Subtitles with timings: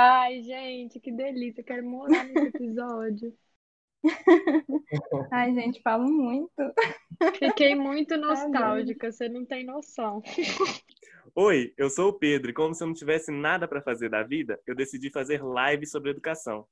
[0.00, 1.64] Ai, gente, que delícia.
[1.64, 3.36] Quero morar nesse episódio.
[5.32, 6.52] Ai, gente, falo muito.
[7.36, 10.22] Fiquei muito nostálgica, você não tem noção.
[11.34, 14.22] Oi, eu sou o Pedro e como se eu não tivesse nada para fazer da
[14.22, 16.64] vida, eu decidi fazer live sobre educação.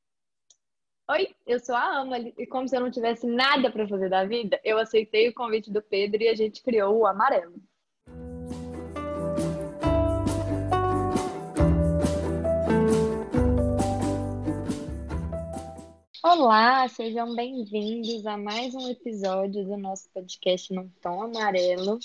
[1.11, 4.25] Oi, eu sou a Amalie e como se eu não tivesse nada para fazer da
[4.25, 7.61] vida, eu aceitei o convite do Pedro e a gente criou o Amarelo.
[16.29, 22.01] Olá, sejam bem-vindos a mais um episódio do nosso podcast Num Tom Amarelo.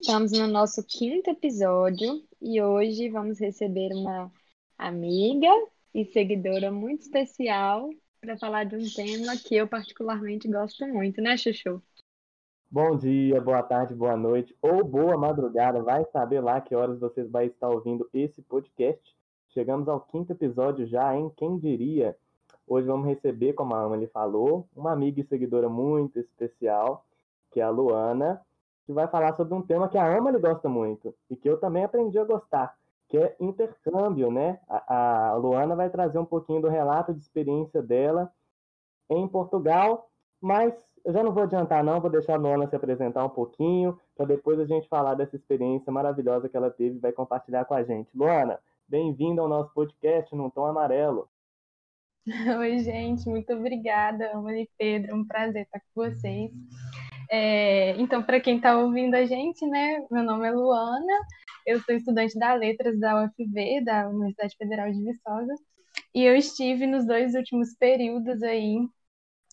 [0.00, 4.32] Estamos no nosso quinto episódio e hoje vamos receber uma
[4.78, 5.50] amiga
[5.92, 11.36] e seguidora muito especial para falar de um tema que eu particularmente gosto muito, né,
[11.36, 11.82] Chuchu?
[12.70, 15.82] Bom dia, boa tarde, boa noite ou boa madrugada.
[15.82, 19.04] Vai saber lá que horas vocês vão estar ouvindo esse podcast.
[19.50, 21.30] Chegamos ao quinto episódio já, hein?
[21.36, 22.16] Quem diria?
[22.72, 27.04] Hoje vamos receber, como a Amelie falou, uma amiga e seguidora muito especial,
[27.50, 28.40] que é a Luana,
[28.86, 31.82] que vai falar sobre um tema que a Amelie gosta muito e que eu também
[31.82, 32.72] aprendi a gostar,
[33.08, 34.60] que é intercâmbio, né?
[34.68, 38.32] A, a Luana vai trazer um pouquinho do relato de experiência dela
[39.10, 40.08] em Portugal,
[40.40, 40.72] mas
[41.04, 44.26] eu já não vou adiantar não, vou deixar a Luana se apresentar um pouquinho, para
[44.26, 47.82] depois a gente falar dessa experiência maravilhosa que ela teve e vai compartilhar com a
[47.82, 48.16] gente.
[48.16, 51.28] Luana, bem-vinda ao nosso podcast num tom amarelo.
[52.58, 56.50] Oi, gente, muito obrigada, Amanda e Pedro, um prazer estar com vocês.
[57.30, 61.12] É, então, para quem está ouvindo a gente, né, meu nome é Luana,
[61.66, 65.54] eu sou estudante da Letras da UFV, da Universidade Federal de Viçosa,
[66.14, 68.76] e eu estive nos dois últimos períodos aí,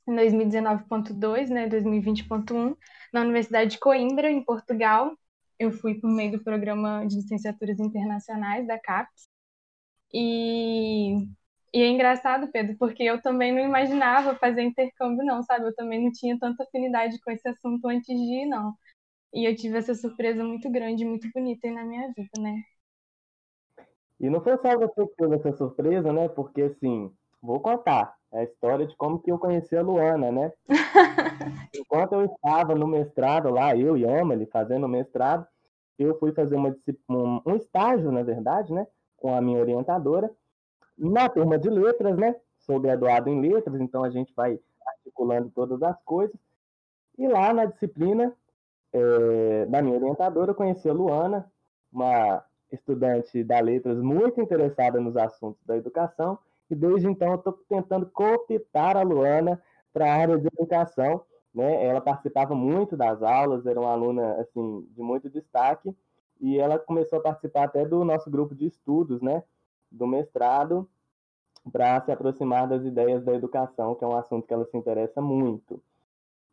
[0.08, 2.76] em 2019.2, né, 2020.1,
[3.14, 5.16] na Universidade de Coimbra, em Portugal.
[5.60, 9.28] Eu fui por meio do programa de licenciaturas internacionais da CAPES.
[10.14, 11.28] E
[11.74, 15.66] e é engraçado, Pedro, porque eu também não imaginava fazer intercâmbio, não, sabe?
[15.66, 18.74] Eu também não tinha tanta afinidade com esse assunto antes de ir, não.
[19.34, 22.62] E eu tive essa surpresa muito grande, muito bonita aí na minha vida, né?
[24.20, 26.30] E não foi só você que teve essa surpresa, né?
[26.30, 27.12] Porque, assim,
[27.42, 30.52] vou contar a história de como que eu conheci a Luana, né?
[31.76, 35.46] Enquanto eu estava no mestrado lá, eu e Amelie, fazendo mestrado,
[36.00, 36.76] eu fui fazer uma,
[37.10, 38.88] um, um estágio, na verdade, né?
[39.18, 40.32] Com a minha orientadora
[40.98, 42.36] na turma de letras, né?
[42.60, 46.36] Sou graduado em letras, então a gente vai articulando todas as coisas.
[47.18, 48.34] E lá na disciplina
[48.92, 51.52] é, da minha orientadora, eu conheci a Luana,
[51.92, 56.38] uma estudante da letras muito interessada nos assuntos da educação,
[56.70, 59.62] e desde então eu estou tentando cooptar a Luana
[59.94, 61.22] para a área de educação.
[61.54, 61.86] Né?
[61.86, 65.96] Ela participava muito das aulas, era uma aluna assim de muito destaque,
[66.40, 69.44] e ela começou a participar até do nosso grupo de estudos, né?
[69.92, 70.90] Do mestrado
[71.72, 75.22] para se aproximar das ideias da educação, que é um assunto que ela se interessa
[75.22, 75.82] muito.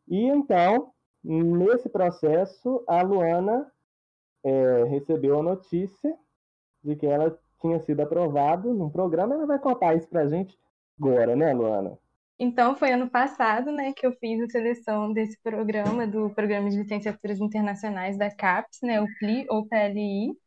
[0.07, 0.91] E então,
[1.23, 3.71] nesse processo, a Luana
[4.43, 6.15] é, recebeu a notícia
[6.83, 9.33] de que ela tinha sido aprovada num programa.
[9.33, 10.57] Ela vai contar isso para a gente
[10.99, 11.97] agora, né, Luana?
[12.37, 16.77] Então, foi ano passado, né, que eu fiz a seleção desse programa, do Programa de
[16.77, 20.37] Licenciaturas Internacionais da CAPES, né, o PLI ou PLI.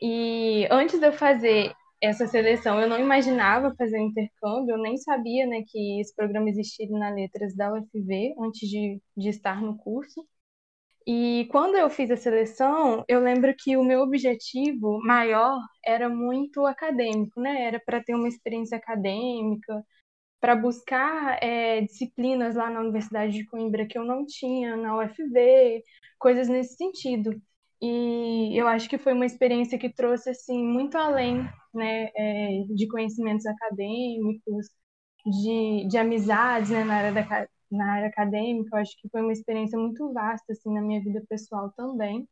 [0.00, 2.80] E antes de eu fazer essa seleção.
[2.80, 7.54] Eu não imaginava fazer intercâmbio, eu nem sabia né, que esse programa existia na Letras
[7.56, 10.26] da UFV antes de, de estar no curso.
[11.06, 16.66] E quando eu fiz a seleção, eu lembro que o meu objetivo maior era muito
[16.66, 17.62] acadêmico, né?
[17.62, 19.82] Era para ter uma experiência acadêmica,
[20.40, 25.82] para buscar é, disciplinas lá na Universidade de Coimbra que eu não tinha na UFV,
[26.18, 27.40] coisas nesse sentido.
[27.80, 32.88] E eu acho que foi uma experiência que trouxe assim muito além, né, é, de
[32.88, 34.66] conhecimentos acadêmicos,
[35.24, 38.76] de, de amizades, né, na área da, na área acadêmica.
[38.76, 42.28] Eu acho que foi uma experiência muito vasta assim na minha vida pessoal também.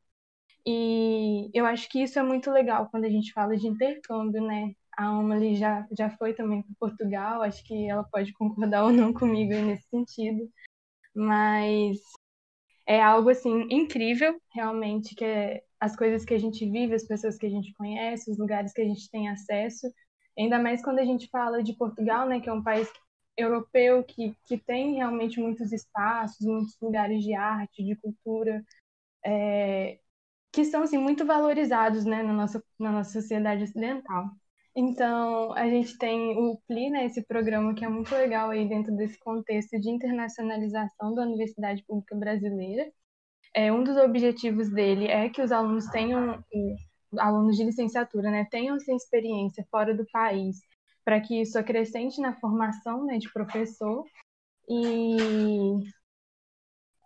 [0.66, 4.72] E eu acho que isso é muito legal quando a gente fala de intercâmbio, né?
[4.98, 9.12] A Amelie já, já foi também para Portugal, acho que ela pode concordar ou não
[9.12, 10.50] comigo nesse sentido.
[11.14, 11.98] Mas
[12.86, 17.36] é algo assim incrível, realmente, que é as coisas que a gente vive, as pessoas
[17.36, 19.92] que a gente conhece, os lugares que a gente tem acesso.
[20.38, 22.90] Ainda mais quando a gente fala de Portugal, né, que é um país
[23.36, 28.64] europeu que, que tem realmente muitos espaços, muitos lugares de arte, de cultura,
[29.24, 29.98] é,
[30.52, 34.30] que são assim muito valorizados, né, na nossa na nossa sociedade ocidental.
[34.78, 38.94] Então, a gente tem o PLI, né, esse programa que é muito legal aí dentro
[38.94, 42.92] desse contexto de internacionalização da Universidade Pública Brasileira.
[43.54, 46.44] É, um dos objetivos dele é que os alunos tenham,
[47.18, 50.58] alunos de licenciatura, né, tenham essa experiência fora do país,
[51.02, 54.04] para que isso acrescente na formação né, de professor.
[54.68, 55.78] E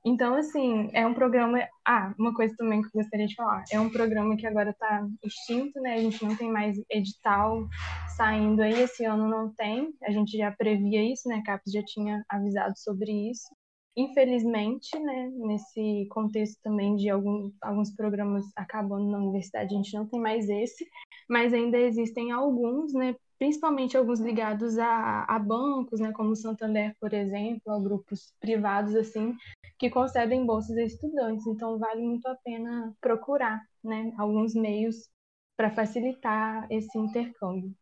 [0.05, 1.59] então, assim, é um programa.
[1.87, 5.07] Ah, uma coisa também que eu gostaria de falar: é um programa que agora está
[5.23, 5.95] extinto, né?
[5.95, 7.69] A gente não tem mais edital
[8.17, 9.93] saindo aí, esse ano não tem.
[10.05, 11.37] A gente já previa isso, né?
[11.37, 13.49] A CAPES já tinha avisado sobre isso.
[13.97, 20.07] Infelizmente, né, nesse contexto também de algum, alguns programas acabando na universidade, a gente não
[20.07, 20.87] tem mais esse,
[21.29, 26.95] mas ainda existem alguns, né, principalmente alguns ligados a, a bancos, né, como o Santander,
[27.01, 29.35] por exemplo, a grupos privados, assim,
[29.79, 31.47] que concedem bolsas a estudantes.
[31.47, 35.09] Então, vale muito a pena procurar né, alguns meios
[35.57, 37.75] para facilitar esse intercâmbio.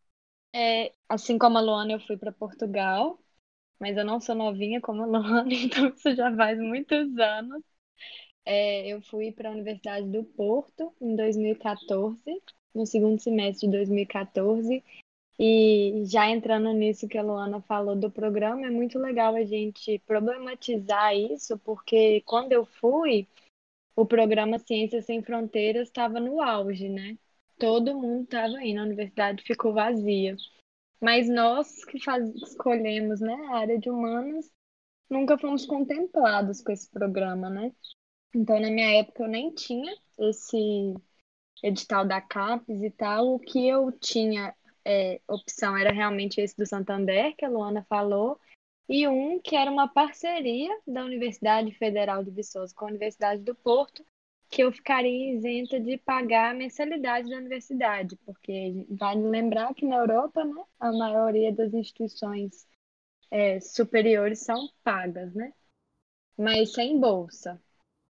[0.55, 3.19] É, assim como a Luana, eu fui para Portugal
[3.79, 7.63] mas eu não sou novinha como a Luana, então isso já faz muitos anos.
[8.45, 12.41] É, eu fui para a Universidade do Porto em 2014,
[12.73, 14.83] no segundo semestre de 2014.
[15.41, 19.97] E já entrando nisso que a Luana falou do programa, é muito legal a gente
[19.99, 23.25] problematizar isso, porque quando eu fui,
[23.95, 27.17] o programa Ciências Sem Fronteiras estava no auge, né?
[27.57, 30.35] Todo mundo estava aí, a universidade ficou vazia.
[31.01, 34.51] Mas nós que faz, escolhemos né, a área de humanas
[35.09, 37.73] nunca fomos contemplados com esse programa, né?
[38.35, 40.93] Então, na minha época, eu nem tinha esse
[41.63, 43.35] edital da CAPES e tal.
[43.35, 44.53] O que eu tinha
[44.85, 48.39] é, opção era realmente esse do Santander, que a Luana falou,
[48.87, 53.53] e um que era uma parceria da Universidade Federal de Viçosa com a Universidade do
[53.53, 54.03] Porto,
[54.49, 59.97] que eu ficaria isenta de pagar a mensalidade da universidade, porque vale lembrar que na
[59.97, 62.67] Europa, né, a maioria das instituições
[63.29, 65.53] é, superiores são pagas, né?
[66.35, 67.61] Mas sem bolsa.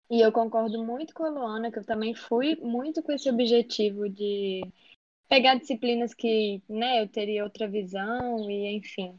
[0.10, 4.10] E eu concordo muito com a Luana, que eu também fui muito com esse objetivo
[4.10, 4.62] de
[5.30, 9.18] pegar disciplinas que, né, eu teria outra visão e, enfim,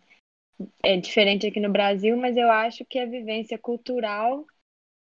[0.83, 4.45] é diferente aqui no Brasil, mas eu acho que a vivência cultural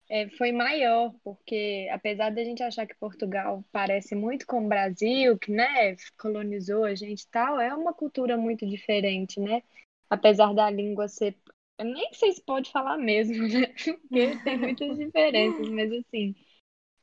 [0.09, 5.39] é, foi maior, porque apesar da gente achar que Portugal parece muito com o Brasil,
[5.39, 9.62] que né, colonizou a gente e tal, é uma cultura muito diferente, né?
[10.11, 11.37] Apesar da língua ser.
[11.79, 13.69] Eu nem sei se pode falar mesmo, né?
[13.85, 16.35] Porque tem muitas diferenças, mas assim,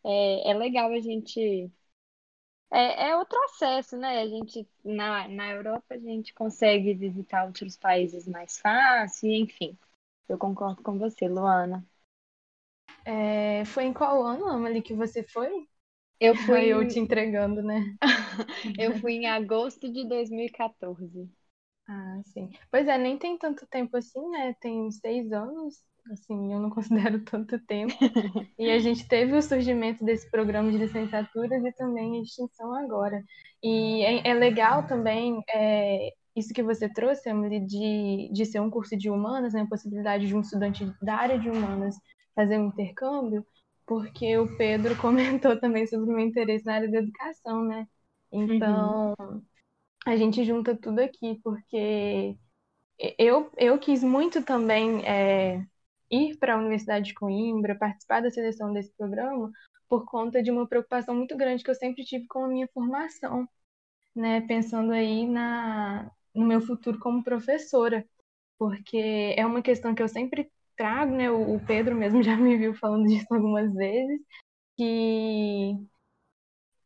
[0.06, 1.72] é, é legal a gente.
[2.72, 4.20] É, é outro acesso, né?
[4.22, 9.78] A gente, na, na Europa, a gente consegue visitar outros países mais fácil, enfim.
[10.30, 11.86] Eu concordo com você, Luana.
[13.06, 15.50] É, foi em qual ano, Amelie, que você foi?
[16.20, 16.66] Eu fui.
[16.72, 17.98] eu te entregando, né?
[18.78, 21.30] eu fui em agosto de 2014.
[21.88, 22.50] Ah, sim.
[22.72, 24.54] Pois é, nem tem tanto tempo assim, né?
[24.56, 27.94] Tem seis anos, assim, eu não considero tanto tempo.
[28.58, 33.24] e a gente teve o surgimento desse programa de licenciaturas e também a extinção agora.
[33.64, 38.70] E é, é legal também é, isso que você trouxe, Emily, de, de ser um
[38.70, 39.62] curso de humanas, né?
[39.62, 41.96] A possibilidade de um estudante da área de humanas
[42.36, 43.44] fazer um intercâmbio,
[43.86, 47.88] porque o Pedro comentou também sobre o meu interesse na área da educação, né?
[48.32, 49.42] Então, uhum.
[50.06, 52.38] a gente junta tudo aqui, porque
[53.18, 55.64] eu, eu quis muito também é,
[56.12, 59.52] ir para a Universidade de Coimbra, participar da seleção desse programa,
[59.90, 63.48] por conta de uma preocupação muito grande que eu sempre tive com a minha formação,
[64.16, 64.42] né?
[64.42, 68.06] Pensando aí na, no meu futuro como professora,
[68.60, 71.32] porque é uma questão que eu sempre trago, né?
[71.32, 74.22] O Pedro mesmo já me viu falando disso algumas vezes,
[74.78, 75.78] que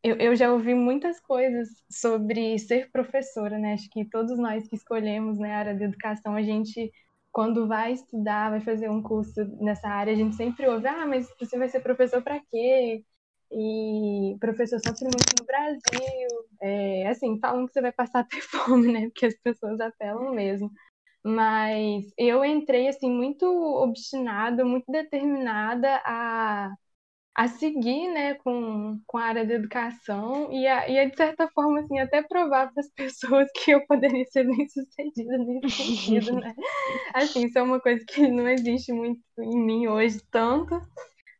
[0.04, 3.74] eu, eu já ouvi muitas coisas sobre ser professora, né?
[3.74, 6.92] Acho que todos nós que escolhemos né, a área de educação, a gente,
[7.32, 11.28] quando vai estudar, vai fazer um curso nessa área, a gente sempre ouve, ah, mas
[11.40, 13.04] você vai ser professor para quê?
[13.52, 16.28] E professor sofre muito no Brasil.
[16.62, 19.02] É, assim, falam que você vai passar a ter fome, né?
[19.10, 20.72] Porque as pessoas apelam mesmo.
[21.24, 26.74] Mas eu entrei assim muito obstinada, muito determinada a,
[27.36, 31.48] a seguir, né, com, com a área da educação e a, e a, de certa
[31.50, 36.34] forma assim até provar para as pessoas que eu poderia ser bem sucedida nesse sentido,
[36.34, 36.56] né?
[37.13, 40.80] Assim, isso é uma coisa que não existe muito em mim hoje tanto,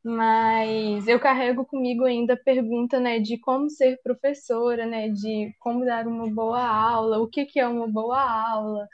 [0.04, 5.86] mas eu carrego comigo ainda a pergunta, né, de como ser professora, né, de como
[5.86, 8.88] dar uma boa aula, o que que é uma boa aula,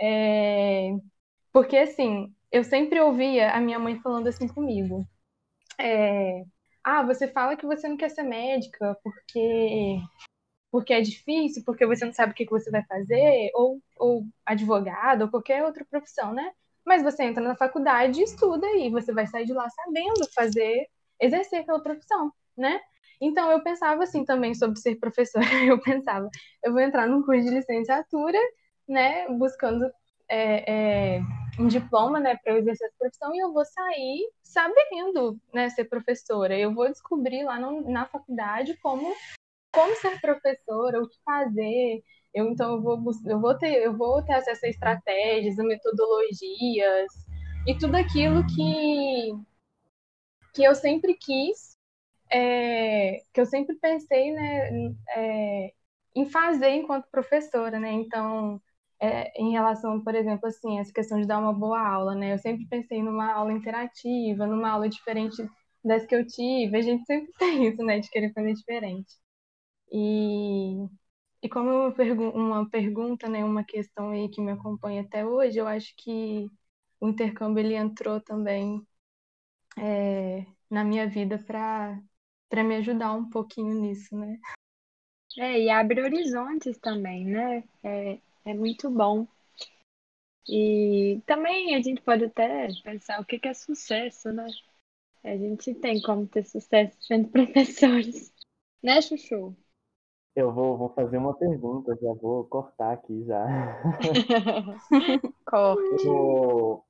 [0.00, 0.90] é...
[1.52, 5.06] Porque, assim, eu sempre ouvia a minha mãe falando assim comigo.
[5.78, 6.42] É...
[6.84, 9.98] Ah, você fala que você não quer ser médica porque
[10.70, 15.22] porque é difícil, porque você não sabe o que você vai fazer, ou, ou advogado,
[15.22, 16.52] ou qualquer outra profissão, né?
[16.84, 20.86] Mas você entra na faculdade e estuda e você vai sair de lá sabendo fazer,
[21.20, 22.80] exercer aquela profissão, né?
[23.20, 25.44] Então eu pensava assim também sobre ser professora.
[25.68, 26.28] Eu pensava,
[26.64, 28.38] eu vou entrar num curso de licenciatura
[28.90, 29.90] né, buscando
[30.28, 31.20] é, é,
[31.58, 36.58] um diploma, né, para exercer essa profissão e eu vou sair sabendo, né, ser professora.
[36.58, 39.14] Eu vou descobrir lá no, na faculdade como
[39.72, 42.02] como ser professora, o que fazer.
[42.34, 47.12] Eu então eu vou eu vou ter eu vou ter acesso a estratégias, a metodologias
[47.66, 49.32] e tudo aquilo que
[50.54, 51.76] que eu sempre quis,
[52.30, 54.70] é, que eu sempre pensei, né,
[55.16, 55.72] é,
[56.16, 57.92] em fazer enquanto professora, né?
[57.92, 58.60] Então
[59.00, 62.34] é, em relação, por exemplo, assim, essa questão de dar uma boa aula, né?
[62.34, 65.36] Eu sempre pensei numa aula interativa, numa aula diferente
[65.84, 66.76] das que eu tive.
[66.76, 68.00] A gente sempre tem isso, né?
[68.00, 69.14] De querer fazer diferente.
[69.92, 70.86] E,
[71.42, 73.44] e como uma, pergu uma pergunta, né?
[73.44, 76.46] Uma questão aí que me acompanha até hoje, eu acho que
[77.00, 78.86] o intercâmbio ele entrou também
[79.78, 84.38] é, na minha vida para me ajudar um pouquinho nisso, né?
[85.38, 87.64] É, e abre horizontes também, né?
[87.82, 89.26] É, é muito bom.
[90.48, 94.48] E também a gente pode até pensar o que é sucesso, né?
[95.22, 98.32] A gente tem como ter sucesso sendo professores.
[98.82, 99.54] Né, Chuchu?
[100.40, 103.44] Eu vou, vou fazer uma pergunta, já vou cortar aqui já.
[105.44, 106.08] Corte.
[106.08, 106.82] O,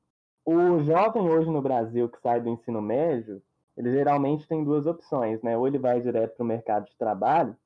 [0.45, 3.43] o jovem hoje no Brasil que sai do ensino médio,
[3.77, 5.59] ele geralmente tem duas opções, né?
[5.59, 7.57] Ou ele vai direto para o mercado de trabalho,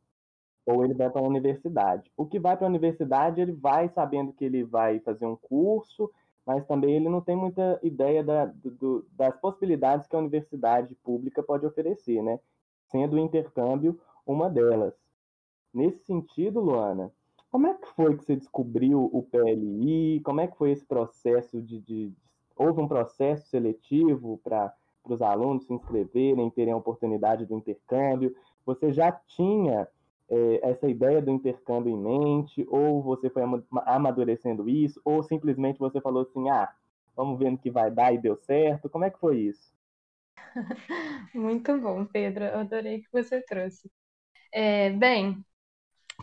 [0.64, 2.10] ou ele vai para a universidade.
[2.16, 6.10] O que vai para a universidade, ele vai sabendo que ele vai fazer um curso,
[6.46, 11.42] mas também ele não tem muita ideia da, do, das possibilidades que a universidade pública
[11.42, 12.40] pode oferecer, né?
[12.90, 15.03] Sendo o intercâmbio uma delas.
[15.74, 17.12] Nesse sentido, Luana,
[17.50, 20.20] como é que foi que você descobriu o PLI?
[20.20, 21.80] Como é que foi esse processo de.
[21.80, 22.12] de
[22.56, 24.72] houve um processo seletivo para
[25.04, 28.34] os alunos se inscreverem, terem a oportunidade do intercâmbio?
[28.64, 29.88] Você já tinha
[30.28, 33.42] é, essa ideia do intercâmbio em mente, ou você foi
[33.86, 36.72] amadurecendo isso, ou simplesmente você falou assim, ah,
[37.16, 38.88] vamos ver no que vai dar e deu certo.
[38.88, 39.72] Como é que foi isso?
[41.34, 42.44] Muito bom, Pedro.
[42.44, 43.90] Eu adorei que você trouxe.
[44.52, 45.44] É, bem,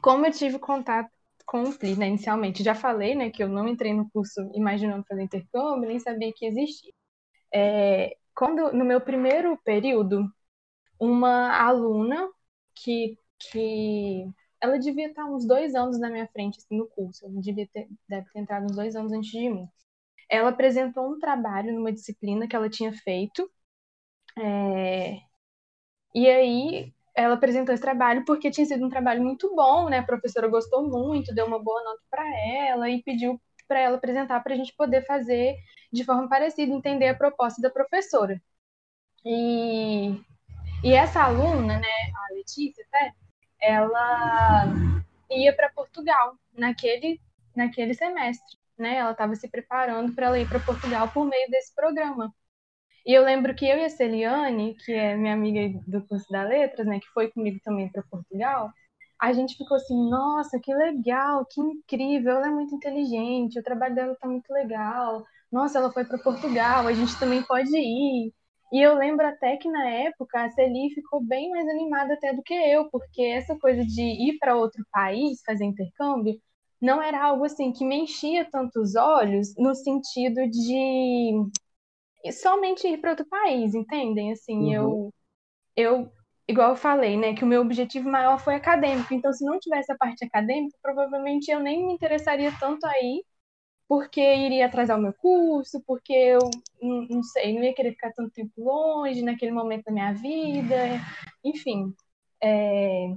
[0.01, 1.09] como eu tive contato
[1.45, 5.05] com o PLI, né, inicialmente, já falei, né, que eu não entrei no curso imaginando
[5.07, 6.93] fazer intercâmbio, nem sabia que existia.
[7.53, 10.31] É, quando, no meu primeiro período,
[10.99, 12.29] uma aluna
[12.75, 13.17] que
[13.51, 14.25] que
[14.61, 17.25] ela devia estar uns dois anos na minha frente assim, no curso.
[17.25, 19.67] Ela devia ter, deve ter entrado uns dois anos antes de mim.
[20.29, 23.49] Ela apresentou um trabalho numa disciplina que ela tinha feito.
[24.37, 25.21] É...
[26.15, 29.99] E aí ela apresentou esse trabalho porque tinha sido um trabalho muito bom, né?
[29.99, 32.23] A professora gostou muito, deu uma boa nota para
[32.67, 35.55] ela e pediu para ela apresentar para a gente poder fazer
[35.91, 38.41] de forma parecida, entender a proposta da professora.
[39.25, 40.15] E,
[40.83, 43.13] e essa aluna, né, a Letícia, até,
[43.61, 44.65] ela
[45.29, 47.19] ia para Portugal naquele,
[47.55, 48.97] naquele semestre, né?
[48.97, 52.33] Ela estava se preparando para ir para Portugal por meio desse programa.
[53.05, 56.43] E eu lembro que eu e a Celiane, que é minha amiga do curso da
[56.43, 58.71] Letras, né, que foi comigo também para Portugal,
[59.19, 63.93] a gente ficou assim, nossa, que legal, que incrível, ela é muito inteligente, o trabalho
[63.95, 65.23] dela tá muito legal.
[65.51, 68.33] Nossa, ela foi para Portugal, a gente também pode ir.
[68.71, 72.41] E eu lembro até que na época a Celi ficou bem mais animada até do
[72.41, 76.39] que eu, porque essa coisa de ir para outro país fazer intercâmbio
[76.81, 81.33] não era algo assim que me enchia tantos olhos no sentido de
[82.31, 84.31] somente ir para outro país, entendem?
[84.31, 84.73] Assim, uhum.
[84.73, 85.13] eu
[85.75, 86.11] eu
[86.47, 89.13] igual eu falei, né, que o meu objetivo maior foi acadêmico.
[89.13, 93.23] Então, se não tivesse a parte acadêmica, provavelmente eu nem me interessaria tanto aí
[93.87, 96.39] porque iria atrasar o meu curso, porque eu
[96.81, 100.75] não, não, sei, não ia querer ficar tanto tempo longe naquele momento da minha vida,
[101.43, 101.93] enfim.
[102.41, 103.13] É...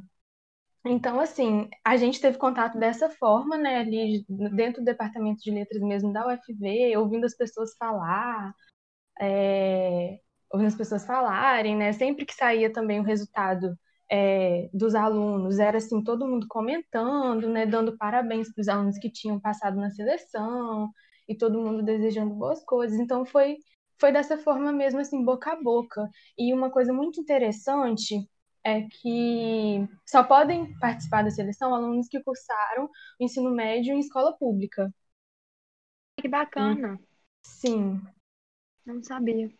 [0.86, 5.80] Então, assim, a gente teve contato dessa forma, né, ali dentro do departamento de letras
[5.80, 8.52] mesmo da UFV, ouvindo as pessoas falar,
[9.20, 10.18] é...
[10.52, 13.76] ouvindo as pessoas falarem, né, sempre que saía também o resultado
[14.10, 19.10] é, dos alunos era assim todo mundo comentando, né, dando parabéns para os alunos que
[19.10, 20.90] tinham passado na seleção
[21.28, 22.98] e todo mundo desejando boas coisas.
[22.98, 23.56] Então foi
[23.98, 26.08] foi dessa forma mesmo assim boca a boca.
[26.38, 28.28] E uma coisa muito interessante
[28.64, 32.86] é que só podem participar da seleção alunos que cursaram
[33.20, 34.92] o ensino médio em escola pública.
[36.20, 36.98] Que bacana.
[37.42, 38.00] Sim.
[38.86, 39.50] Não sabia.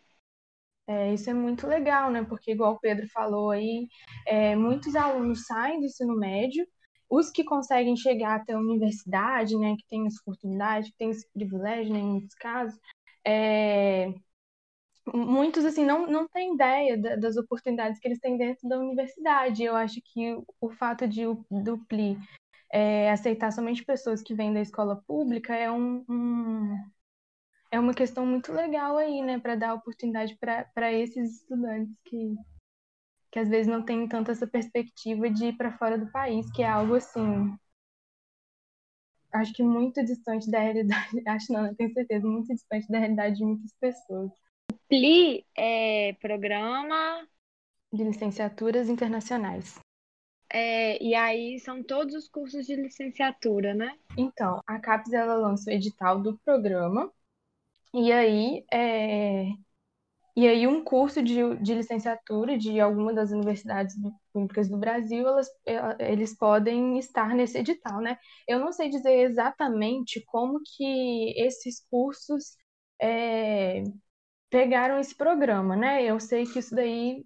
[0.87, 2.23] É, isso é muito legal, né?
[2.23, 3.87] Porque, igual o Pedro falou aí,
[4.27, 6.67] é, muitos alunos saem do ensino médio,
[7.09, 11.27] os que conseguem chegar até a universidade, né, que tem essa oportunidade, que tem esse
[11.31, 12.79] privilégio, né, em muitos casos,
[13.25, 14.13] é,
[15.13, 19.63] muitos, assim, não, não têm ideia das oportunidades que eles têm dentro da universidade.
[19.63, 22.17] Eu acho que o fato de do PLI
[22.71, 26.75] é, aceitar somente pessoas que vêm da escola pública é um, um
[27.75, 32.35] é uma questão muito legal aí, né, para dar oportunidade para esses estudantes que,
[33.31, 36.63] que às vezes não têm tanto essa perspectiva de ir para fora do país, que
[36.63, 37.53] é algo assim.
[39.33, 43.35] Acho que muito distante da realidade, acho não, eu tenho certeza, muito distante da realidade
[43.35, 44.31] de muitas pessoas.
[44.87, 47.27] PLI é programa
[47.91, 49.77] de licenciaturas internacionais.
[50.49, 53.97] É, e aí são todos os cursos de licenciatura, né?
[54.17, 57.11] Então, a CAPES ela lança o edital do programa
[57.95, 59.45] e aí, é...
[60.35, 63.95] e aí um curso de, de licenciatura de alguma das universidades
[64.33, 65.49] públicas do Brasil, elas,
[65.99, 68.17] eles podem estar nesse edital, né?
[68.47, 72.57] Eu não sei dizer exatamente como que esses cursos
[73.01, 73.83] é,
[74.49, 76.03] pegaram esse programa, né?
[76.03, 77.25] Eu sei que isso daí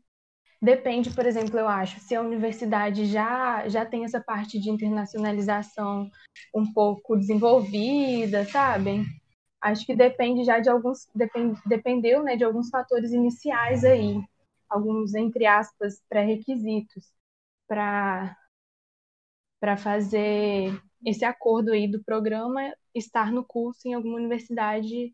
[0.61, 6.09] depende, por exemplo, eu acho, se a universidade já, já tem essa parte de internacionalização
[6.55, 9.05] um pouco desenvolvida, sabem?
[9.61, 14.21] Acho que depende já de alguns, depend, dependeu né, de alguns fatores iniciais aí,
[14.69, 17.11] alguns, entre aspas, pré-requisitos
[17.67, 18.35] para
[19.59, 25.13] para fazer esse acordo aí do programa estar no curso em alguma universidade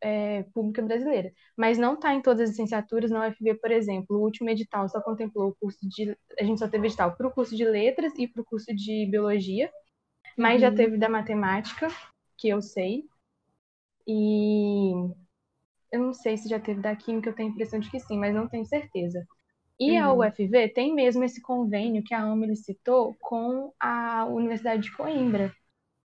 [0.00, 1.32] é, pública brasileira.
[1.56, 5.00] Mas não está em todas as licenciaturas, na UFV, por exemplo, o último edital só
[5.00, 6.16] contemplou o curso de.
[6.38, 9.06] A gente só teve edital para o curso de letras e para o curso de
[9.10, 9.70] biologia,
[10.36, 10.60] mas uhum.
[10.60, 11.88] já teve da matemática,
[12.36, 13.04] que eu sei,
[14.06, 14.92] e
[15.90, 18.18] eu não sei se já teve da Química, eu tenho a impressão de que sim,
[18.18, 19.26] mas não tenho certeza.
[19.78, 20.22] E uhum.
[20.22, 25.52] a UFV tem mesmo esse convênio que a AMA citou com a Universidade de Coimbra,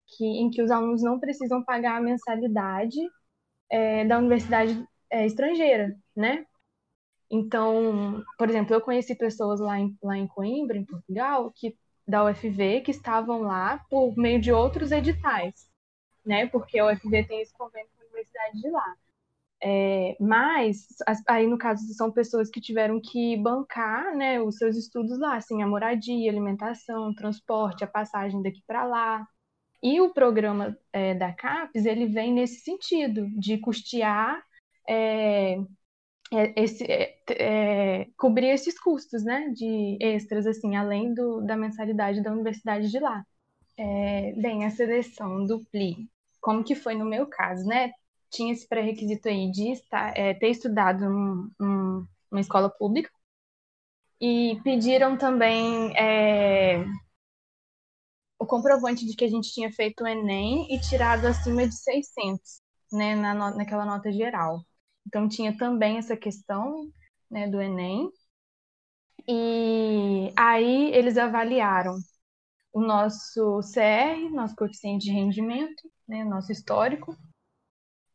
[0.07, 2.99] que, em que os alunos não precisam pagar a mensalidade
[3.71, 6.47] é, da universidade é, estrangeira, né?
[7.31, 12.25] Então, por exemplo, eu conheci pessoas lá em, lá em Coimbra, em Portugal, que da
[12.25, 15.74] UFV, que estavam lá por meio de outros editais
[16.25, 16.47] né?
[16.47, 18.97] Porque a UFV tem esse convênio com a universidade de lá.
[19.67, 20.87] É, mas,
[21.27, 25.63] aí no caso, são pessoas que tiveram que bancar né, os seus estudos lá, assim,
[25.63, 29.27] a moradia, alimentação, transporte, a passagem daqui para lá.
[29.83, 34.43] E o programa é, da CAPES, ele vem nesse sentido, de custear,
[34.89, 35.55] é,
[36.33, 42.23] é esse, é, é, cobrir esses custos, né, de extras, assim, além do, da mensalidade
[42.23, 43.25] da universidade de lá.
[44.43, 46.09] bem, a seleção do PLI
[46.45, 47.91] como que foi no meu caso, né?
[48.31, 53.11] Tinha esse pré-requisito aí de estar, é, ter estudado num, num, numa escola pública
[54.21, 56.85] e pediram também é,
[58.39, 62.61] o comprovante de que a gente tinha feito o Enem e tirado acima de 600,
[62.93, 64.61] né, na, naquela nota geral.
[65.07, 66.91] Então tinha também essa questão,
[67.31, 68.11] né, do Enem.
[69.27, 71.97] E aí eles avaliaram
[72.75, 77.17] o nosso CR, nosso coeficiente de rendimento, né, nosso histórico,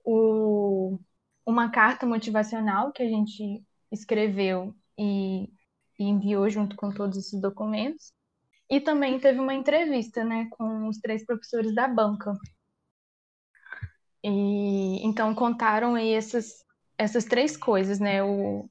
[0.03, 0.99] o,
[1.45, 5.49] uma carta motivacional que a gente escreveu e,
[5.97, 8.11] e enviou junto com todos esses documentos,
[8.69, 12.33] e também teve uma entrevista né, com os três professores da banca.
[14.21, 16.65] E, então contaram aí essas,
[16.97, 18.17] essas três coisas, né,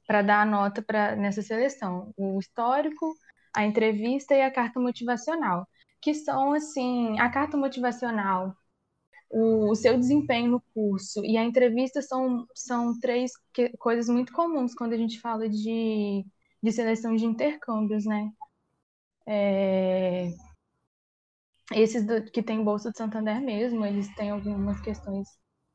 [0.05, 3.15] para dar a nota pra, nessa seleção: o histórico,
[3.55, 5.67] a entrevista e a carta motivacional
[6.01, 8.55] que são assim, a carta motivacional,
[9.29, 14.73] o, seu desempenho no curso e a entrevista são, são três que, coisas muito comuns
[14.75, 16.25] quando a gente fala de,
[16.63, 18.31] de seleção de intercâmbios, né?
[19.27, 20.29] É,
[21.73, 25.27] esses do, que tem Bolsa de Santander mesmo, eles têm algumas questões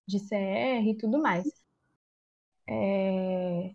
[0.06, 1.44] de CR e tudo mais.
[2.66, 3.74] É,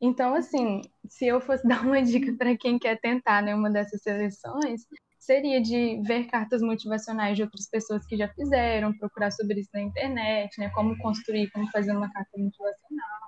[0.00, 4.02] então, assim, se eu fosse dar uma dica para quem quer tentar né, uma dessas
[4.02, 4.86] seleções,
[5.20, 9.82] seria de ver cartas motivacionais de outras pessoas que já fizeram, procurar sobre isso na
[9.82, 10.70] internet, né?
[10.70, 13.20] Como construir, como fazer uma carta motivacional.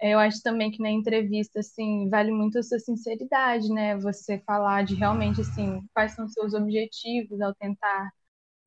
[0.00, 3.96] Eu acho também que na entrevista, assim, vale muito a sua sinceridade, né?
[3.98, 8.10] Você falar de realmente, assim, quais são seus objetivos ao tentar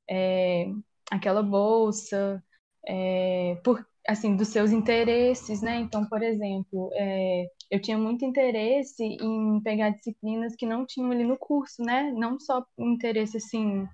[0.09, 0.67] é,
[1.11, 2.43] aquela bolsa,
[2.87, 5.77] é, por, assim, dos seus interesses, né?
[5.79, 11.23] Então, por exemplo, é, eu tinha muito interesse em pegar disciplinas que não tinham ali
[11.23, 12.11] no curso, né?
[12.11, 13.87] Não só interesse, assim,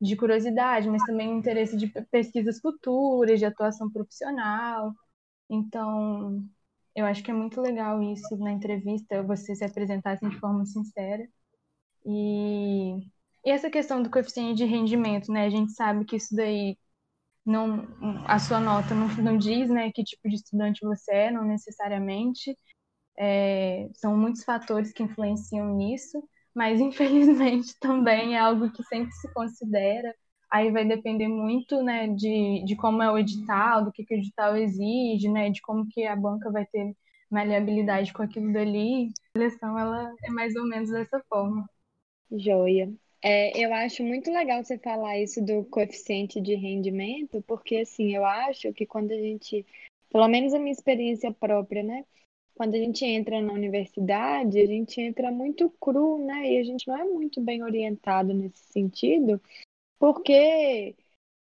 [0.00, 4.94] de curiosidade, mas também interesse de pesquisas futuras, de atuação profissional.
[5.50, 6.44] Então,
[6.94, 10.64] eu acho que é muito legal isso na entrevista, você se apresentar assim, de forma
[10.66, 11.28] sincera.
[12.06, 12.98] E,
[13.44, 15.46] e essa questão do coeficiente de rendimento, né?
[15.46, 16.78] A gente sabe que isso daí
[17.44, 17.88] não
[18.26, 22.56] a sua nota não, não diz né, que tipo de estudante você é, não necessariamente.
[23.20, 26.22] É, são muitos fatores que influenciam nisso,
[26.54, 30.14] mas infelizmente também é algo que sempre se considera.
[30.50, 34.18] Aí vai depender muito, né, de, de como é o edital, do que, que o
[34.18, 36.96] edital exige, né, de como que a banca vai ter
[37.30, 39.08] maleabilidade com aquilo dali.
[39.34, 41.68] A seleção, ela é mais ou menos dessa forma.
[42.30, 42.90] Joia.
[43.22, 48.24] É, eu acho muito legal você falar isso do coeficiente de rendimento, porque assim, eu
[48.24, 49.66] acho que quando a gente,
[50.08, 52.04] pelo menos a minha experiência própria, né?
[52.58, 56.54] Quando a gente entra na universidade, a gente entra muito cru, né?
[56.54, 59.40] E a gente não é muito bem orientado nesse sentido,
[59.96, 60.96] porque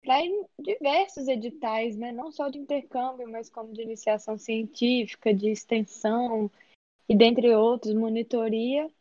[0.03, 0.17] para
[0.59, 2.11] diversos editais, né?
[2.11, 6.51] Não só de intercâmbio, mas como de iniciação científica, de extensão
[7.07, 8.91] e dentre outros, monitoria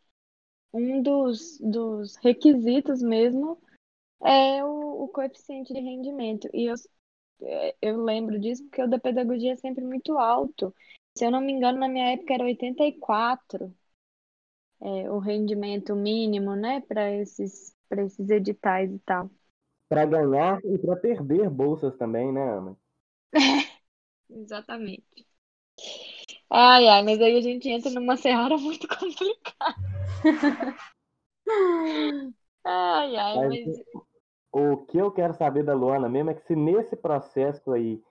[0.73, 3.61] um dos, dos requisitos mesmo
[4.23, 6.49] é o, o coeficiente de rendimento.
[6.53, 6.75] E eu,
[7.41, 10.73] é, eu lembro disso porque o da pedagogia é sempre muito alto.
[11.17, 13.73] Se eu não me engano, na minha época era 84
[14.81, 19.29] é, o rendimento mínimo, né, para esses, esses editais e tal.
[19.89, 22.77] Para ganhar e para perder bolsas também, né, Ana?
[24.29, 25.25] Exatamente.
[26.49, 29.75] Ai, ai, mas aí a gente entra numa seara muito complicada.
[32.65, 33.65] ai, ai, mas...
[33.65, 34.05] mas...
[34.51, 38.01] O que eu quero saber da Luana mesmo é que se nesse processo aí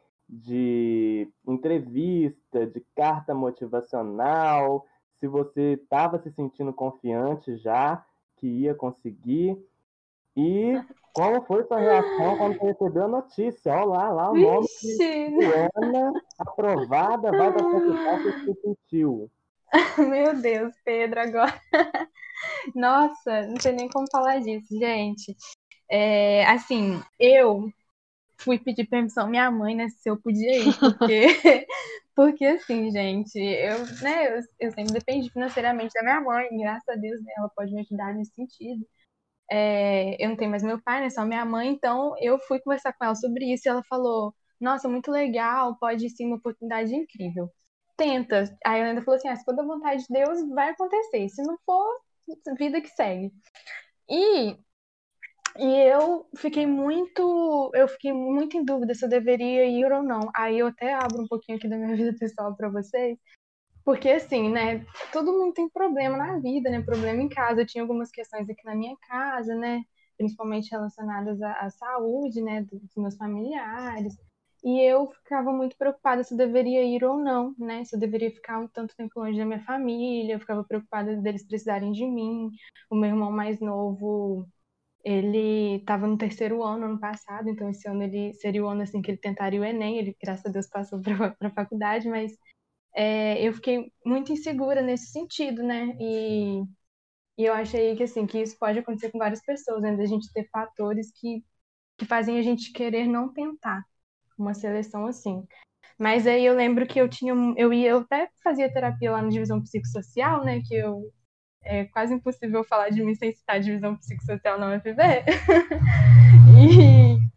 [0.43, 4.85] de entrevista, de carta motivacional,
[5.21, 8.05] se você estava se sentindo confiante já
[8.37, 9.57] que ia conseguir
[10.37, 10.75] e
[11.13, 13.73] como foi sua reação quando você recebeu a notícia?
[13.73, 14.67] Olha lá, lá o nome
[15.77, 19.31] Ana aprovada, vai para faculdade que você sentiu.
[19.99, 21.61] Meu Deus, Pedro, agora.
[22.75, 25.37] Nossa, não sei nem como falar disso, gente.
[25.89, 27.73] É, assim, eu
[28.45, 31.27] fui pedir permissão à minha mãe, né, se eu podia ir, porque,
[32.15, 36.95] porque assim, gente, eu, né, eu, eu sempre dependi financeiramente da minha mãe, graças a
[36.95, 38.87] Deus, né, ela pode me ajudar nesse sentido.
[39.51, 42.93] É, eu não tenho mais meu pai, né, só minha mãe, então eu fui conversar
[42.93, 47.51] com ela sobre isso e ela falou, nossa, muito legal, pode ser uma oportunidade incrível
[47.97, 48.45] tenta.
[48.65, 51.29] Aí ela ainda falou assim: ah, se for da vontade de Deus, vai acontecer.
[51.29, 51.87] Se não for,
[52.59, 53.33] vida que segue.
[54.09, 54.57] E,
[55.59, 60.31] e eu fiquei muito, eu fiquei muito em dúvida se eu deveria ir ou não.
[60.37, 63.19] Aí eu até abro um pouquinho aqui da minha vida pessoal para vocês.
[63.85, 67.63] Porque assim, né, todo mundo tem problema na vida, né, problema em casa.
[67.63, 69.83] Eu tinha algumas questões aqui na minha casa, né,
[70.17, 74.17] principalmente relacionadas à, à saúde, né, dos meus familiares.
[74.65, 77.85] E eu ficava muito preocupada se eu deveria ir ou não, né?
[77.85, 81.47] Se eu deveria ficar um tanto tempo longe da minha família, eu ficava preocupada deles
[81.47, 82.51] precisarem de mim.
[82.89, 84.49] O meu irmão mais novo,
[85.05, 89.03] ele estava no terceiro ano ano passado, então esse ano ele seria o ano assim
[89.03, 92.33] que ele tentaria o Enem, ele graças a Deus passou para a faculdade, mas
[92.95, 95.97] é, eu fiquei muito insegura nesse sentido, né?
[96.01, 96.63] E,
[97.39, 99.97] e eu achei que assim que isso pode acontecer com várias pessoas, né?
[99.97, 101.45] Da gente ter fatores que,
[101.99, 103.85] que fazem a gente querer não tentar
[104.39, 105.47] uma seleção assim.
[105.99, 109.29] Mas aí eu lembro que eu tinha, eu ia, eu até fazia terapia lá na
[109.29, 110.61] divisão psicossocial, né?
[110.67, 111.13] Que eu
[111.65, 114.91] é quase impossível falar de mim sem citar a divisão psicossocial na UFB.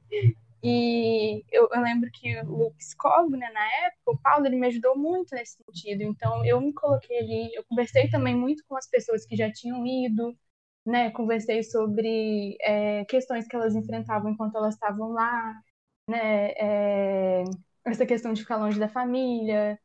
[0.63, 4.67] e, e eu, eu, lembro que o psicólogo, né, na época, o Paulo, ele me
[4.67, 6.03] ajudou muito nesse sentido.
[6.03, 9.85] Então eu me coloquei ali, eu conversei também muito com as pessoas que já tinham
[9.85, 10.37] ido,
[10.85, 11.11] né?
[11.11, 15.53] Conversei sobre é, questões que elas enfrentavam enquanto elas estavam lá,
[16.09, 16.51] né?
[16.57, 17.43] É,
[17.85, 19.79] essa questão de ficar longe da família.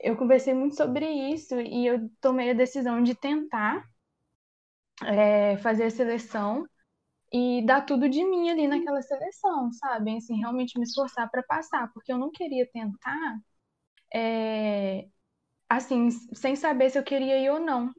[0.00, 3.84] Eu conversei muito sobre isso e eu tomei a decisão de tentar
[5.04, 6.66] é, fazer a seleção
[7.32, 10.16] e dar tudo de mim ali naquela seleção, sabe?
[10.16, 13.38] Assim, realmente me esforçar para passar, porque eu não queria tentar,
[14.14, 15.08] é,
[15.68, 17.92] assim, sem saber se eu queria ir ou não,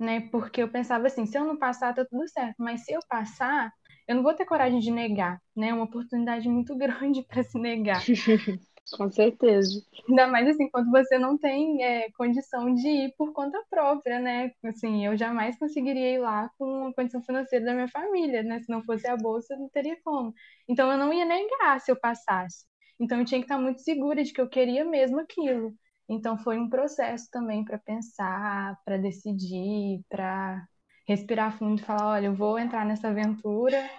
[0.00, 0.22] né?
[0.30, 3.72] Porque eu pensava assim, se eu não passar, tá tudo certo, mas se eu passar,
[4.08, 5.68] eu não vou ter coragem de negar, né?
[5.70, 8.08] É uma oportunidade muito grande para se negar.
[8.92, 9.82] Com certeza.
[10.08, 14.52] Ainda mais assim, quando você não tem é, condição de ir por conta própria, né?
[14.64, 18.60] Assim, eu jamais conseguiria ir lá com a condição financeira da minha família, né?
[18.60, 20.34] Se não fosse a bolsa, não teria como.
[20.68, 22.66] Então eu não ia negar se eu passasse.
[23.00, 25.74] Então eu tinha que estar muito segura de que eu queria mesmo aquilo.
[26.08, 30.62] Então foi um processo também para pensar, para decidir, para
[31.08, 33.90] respirar fundo e falar, olha, eu vou entrar nessa aventura,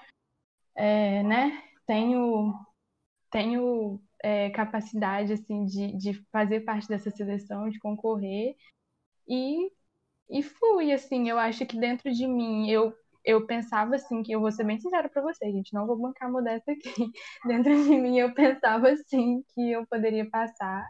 [0.75, 1.63] é, né?
[1.87, 2.53] Tenho,
[3.31, 8.55] tenho é, capacidade assim de, de fazer parte dessa seleção, de concorrer
[9.27, 9.71] e
[10.29, 11.29] e fui assim.
[11.29, 12.93] Eu acho que dentro de mim eu
[13.25, 16.31] eu pensava assim que eu vou ser bem sincera para vocês, gente, não vou bancar
[16.31, 16.91] modesta aqui.
[17.47, 20.87] Dentro de mim eu pensava assim que eu poderia passar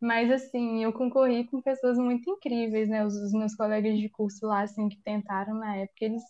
[0.00, 3.04] Mas, assim, eu concorri com pessoas muito incríveis, né?
[3.06, 6.22] Os, os, meus colegas de curso lá, assim, que tentaram na época, eles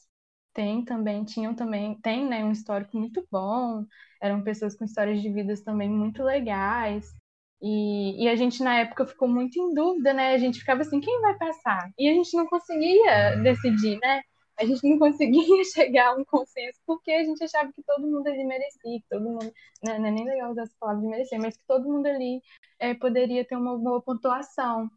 [0.54, 3.84] têm também, tinham também, tem, né, um histórico muito bom.
[4.22, 7.14] Eram pessoas com histórias de vidas também muito legais.
[7.62, 10.34] E, e a gente, na época, ficou muito em dúvida, né?
[10.34, 11.90] A gente ficava assim, quem vai passar?
[11.98, 14.22] E a gente não conseguia decidir, né?
[14.58, 18.26] A gente não conseguia chegar a um consenso porque a gente achava que todo mundo
[18.28, 21.40] ali merecia, que todo mundo, não, não é nem legal usar essa palavra de merecer,
[21.40, 22.40] mas que todo mundo ali
[22.78, 24.88] é, poderia ter uma boa pontuação.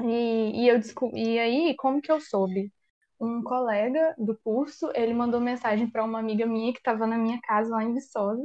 [0.00, 0.80] E, e, eu
[1.14, 2.72] e aí, como que eu soube?
[3.18, 7.40] Um colega do curso, ele mandou mensagem para uma amiga minha que estava na minha
[7.42, 8.44] casa lá em Viçosa,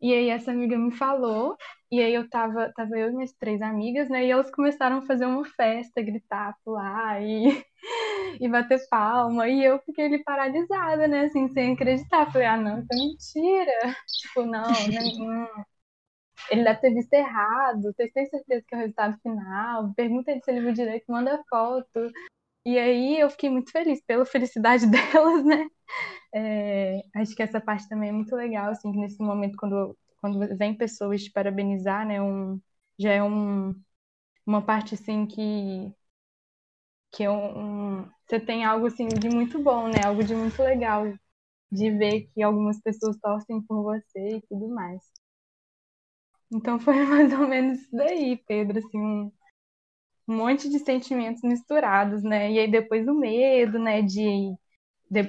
[0.00, 1.56] e aí essa amiga me falou,
[1.90, 4.24] e aí eu tava, tava eu e minhas três amigas, né?
[4.24, 7.64] E elas começaram a fazer uma festa, gritar, pular e,
[8.40, 9.48] e bater palma.
[9.48, 11.22] E eu fiquei ali paralisada, né?
[11.26, 12.30] Assim, sem acreditar.
[12.30, 13.96] Falei, ah, não, isso é mentira.
[14.22, 15.48] Tipo, não, não,
[16.50, 17.82] ele deve ter visto errado.
[17.82, 19.92] Vocês têm certeza que é o resultado final?
[19.94, 22.12] Pergunta ele se ele viu direito, manda foto.
[22.68, 25.68] E aí eu fiquei muito feliz pela felicidade delas, né?
[26.34, 30.56] É, acho que essa parte também é muito legal, assim, que nesse momento, quando, quando
[30.58, 32.60] vem pessoas te parabenizar, né, um,
[32.98, 33.74] já é um,
[34.46, 35.92] uma parte, assim, que,
[37.12, 41.04] que é um, você tem algo, assim, de muito bom, né, algo de muito legal,
[41.72, 45.02] de ver que algumas pessoas torcem por você e tudo mais.
[46.52, 49.32] Então foi mais ou menos isso daí, Pedro, assim, um,
[50.28, 54.54] um monte de sentimentos misturados, né, e aí depois o medo, né, de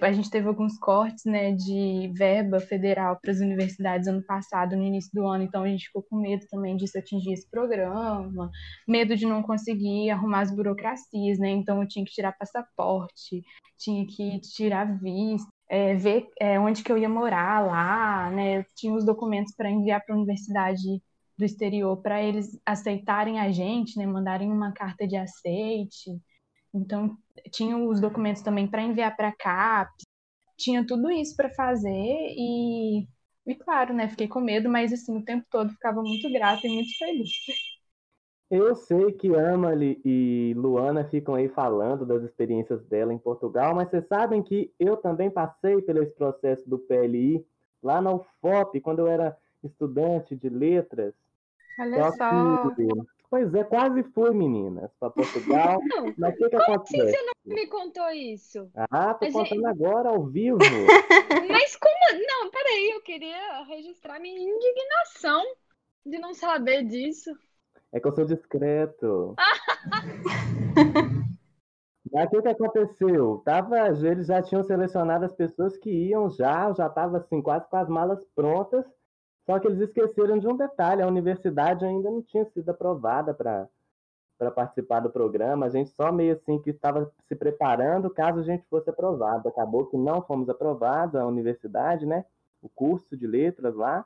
[0.02, 4.84] a gente teve alguns cortes né, de verba federal para as universidades ano passado, no
[4.84, 8.52] início do ano, então a gente ficou com medo também disso atingir esse programa,
[8.88, 11.50] medo de não conseguir arrumar as burocracias, né?
[11.50, 13.42] Então eu tinha que tirar passaporte,
[13.78, 18.60] tinha que tirar visto, é, ver é, onde que eu ia morar lá, né?
[18.60, 21.02] Eu tinha os documentos para enviar para a universidade
[21.40, 24.06] do exterior para eles aceitarem a gente, né?
[24.06, 26.12] Mandarem uma carta de aceite.
[26.74, 27.18] Então,
[27.50, 29.90] tinha os documentos também para enviar para cá,
[30.58, 33.08] tinha tudo isso para fazer e,
[33.48, 36.70] e, claro, né, fiquei com medo, mas assim, o tempo todo ficava muito grata e
[36.70, 37.30] muito feliz.
[38.52, 43.90] Eu sei que Amali e Luana ficam aí falando das experiências dela em Portugal, mas
[43.90, 47.46] vocês sabem que eu também passei pelo esse processo do PLI
[47.82, 51.14] lá na UFOP, quando eu era estudante de letras.
[51.78, 52.70] Olha só.
[52.76, 52.88] Que
[53.30, 55.80] Pois é, quase fui, meninas, para Portugal.
[55.86, 57.00] Não, mas o que, que como acontece?
[57.00, 58.72] Assim você não me contou isso?
[58.90, 59.66] Ah, tô contando gente...
[59.66, 60.58] agora ao vivo.
[61.48, 62.26] mas como?
[62.28, 65.44] Não, peraí, eu queria registrar minha indignação
[66.04, 67.30] de não saber disso.
[67.92, 69.36] É que eu sou discreto.
[72.12, 73.42] Mas o que, que aconteceu?
[73.46, 77.78] Tava, eles já tinham selecionado as pessoas que iam já, já estava assim, quase com
[77.78, 78.84] as malas prontas.
[79.50, 83.68] Só que eles esqueceram de um detalhe: a universidade ainda não tinha sido aprovada para
[84.38, 85.66] para participar do programa.
[85.66, 89.50] A gente só meio assim que estava se preparando caso a gente fosse aprovado.
[89.50, 92.24] Acabou que não fomos aprovados, a universidade, né?
[92.62, 94.06] O curso de letras lá.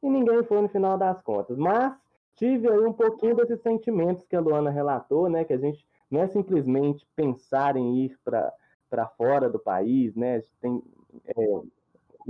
[0.00, 1.56] E ninguém foi no final das contas.
[1.56, 1.92] Mas
[2.36, 5.44] tive aí um pouquinho desses sentimentos que a Luana relatou, né?
[5.44, 10.40] Que a gente não é simplesmente pensar em ir para fora do país, né?
[10.60, 10.80] Tem
[11.24, 11.60] é,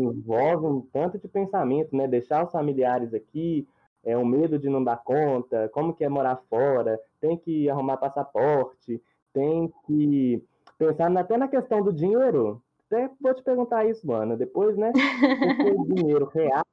[0.02, 2.06] envolve um tanto de pensamento, né?
[2.06, 3.66] Deixar os familiares aqui,
[4.04, 7.96] é o medo de não dar conta, como que é morar fora, tem que arrumar
[7.96, 9.02] passaporte,
[9.32, 10.42] tem que
[10.78, 12.62] pensar até na questão do dinheiro.
[12.86, 14.36] Até vou te perguntar isso, mano.
[14.36, 14.92] Depois, né?
[15.74, 16.64] o dinheiro real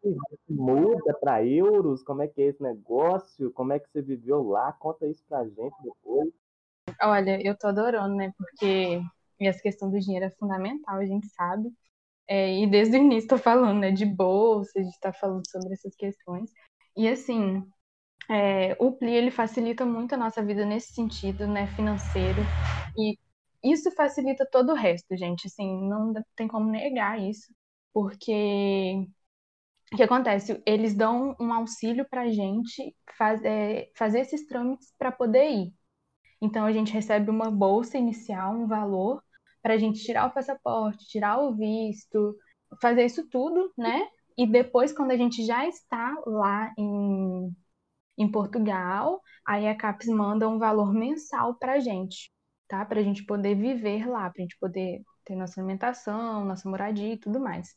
[0.50, 3.52] muda para euros, como é que é esse negócio?
[3.52, 4.72] Como é que você viveu lá?
[4.74, 6.30] Conta isso pra gente depois.
[7.02, 8.34] Olha, eu tô adorando, né?
[8.38, 9.02] Porque
[9.40, 11.72] essa questão do dinheiro é fundamental, a gente sabe.
[12.32, 15.74] É, e desde o início estou falando né, de bolsa, a gente está falando sobre
[15.74, 16.50] essas questões.
[16.96, 17.62] E assim,
[18.30, 22.50] é, o PLI ele facilita muito a nossa vida nesse sentido, né, financeiro.
[22.98, 23.18] E
[23.64, 25.48] isso facilita todo o resto, gente.
[25.48, 27.54] Assim, não tem como negar isso,
[27.94, 29.06] porque
[29.94, 30.62] o que acontece?
[30.66, 35.74] Eles dão um auxílio para a gente faz, é, fazer esses trâmites para poder ir.
[36.42, 39.24] Então a gente recebe uma bolsa inicial, um valor,
[39.62, 42.36] para a gente tirar o passaporte, tirar o visto,
[42.82, 44.08] fazer isso tudo, né?
[44.38, 47.56] E depois, quando a gente já está lá em,
[48.18, 52.32] em Portugal, aí a CAPES manda um valor mensal para a gente,
[52.68, 52.86] tá?
[52.86, 57.14] Para a gente poder viver lá, para a gente poder ter nossa alimentação, nossa moradia
[57.14, 57.76] e tudo mais.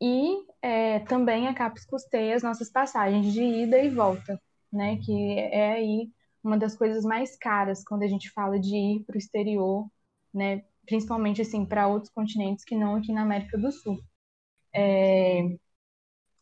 [0.00, 4.40] E é, também a CAPES custeia as nossas passagens de ida e volta,
[4.72, 4.96] né?
[4.98, 6.10] Que é aí
[6.42, 9.88] uma das coisas mais caras quando a gente fala de ir para o exterior,
[10.32, 10.64] né?
[10.88, 13.98] Principalmente assim para outros continentes que não aqui na América do Sul.
[14.74, 15.42] É...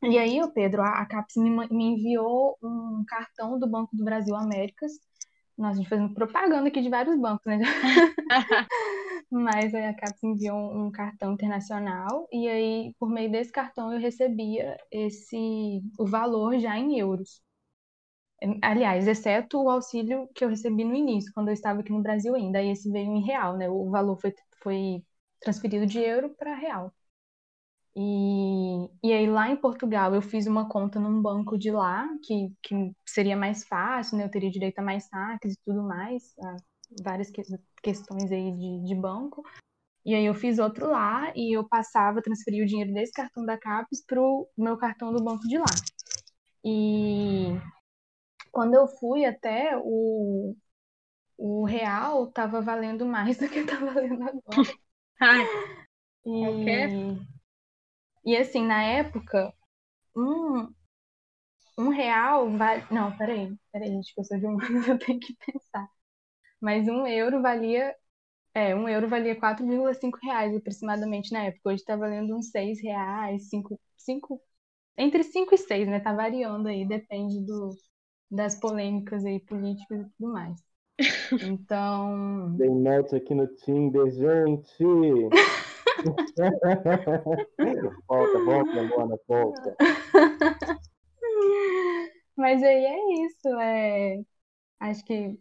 [0.02, 4.04] E aí, o Pedro, a, a CAPES me, me enviou um cartão do Banco do
[4.04, 4.92] Brasil Américas.
[5.59, 7.59] Nossa, a gente fazendo propaganda aqui de vários bancos, né?
[9.30, 13.98] Mas a CAPES enviou um, um cartão internacional e aí, por meio desse cartão, eu
[13.98, 17.42] recebia esse o valor já em euros.
[18.62, 22.35] Aliás, exceto o auxílio que eu recebi no início, quando eu estava aqui no Brasil
[22.35, 22.59] ainda.
[22.59, 23.68] Aí esse veio em real, né?
[23.68, 25.05] O valor foi, foi
[25.40, 26.92] transferido de euro para real.
[27.99, 32.53] E, e aí lá em Portugal eu fiz uma conta num banco de lá, que,
[32.62, 34.25] que seria mais fácil, né?
[34.25, 36.35] Eu teria direito a mais saques e tudo mais,
[37.03, 37.42] várias que,
[37.83, 39.42] questões aí de, de banco.
[40.05, 43.59] E aí eu fiz outro lá e eu passava, transferia o dinheiro desse cartão da
[43.59, 45.64] CAPES pro meu cartão do banco de lá.
[46.62, 47.59] E
[48.56, 50.56] quando eu fui até o,
[51.38, 54.74] o real tava valendo mais do que tá valendo agora.
[55.20, 55.44] Ai,
[56.24, 56.66] E, Ok.
[58.26, 59.54] e assim, na época,
[60.16, 60.68] um,
[61.78, 62.84] um real vale.
[62.90, 65.88] Não, peraí, peraí, gente, que eu sou de humanos, eu tenho que pensar.
[66.60, 67.94] Mas um euro valia.
[68.54, 71.70] É, um euro valia 4,5 reais aproximadamente na época.
[71.70, 74.40] Hoje tá valendo uns 6 reais, 5, 5,
[74.98, 76.00] entre 5 e 6, né?
[76.00, 77.70] Tá variando aí, depende do,
[78.30, 80.64] das polêmicas aí políticas e tudo mais.
[81.42, 84.82] Então, Dei match aqui no Tinder, gente.
[88.08, 89.76] volta, volta, Luana, volta.
[92.36, 93.48] mas aí é isso.
[93.60, 94.22] É,
[94.80, 95.38] acho que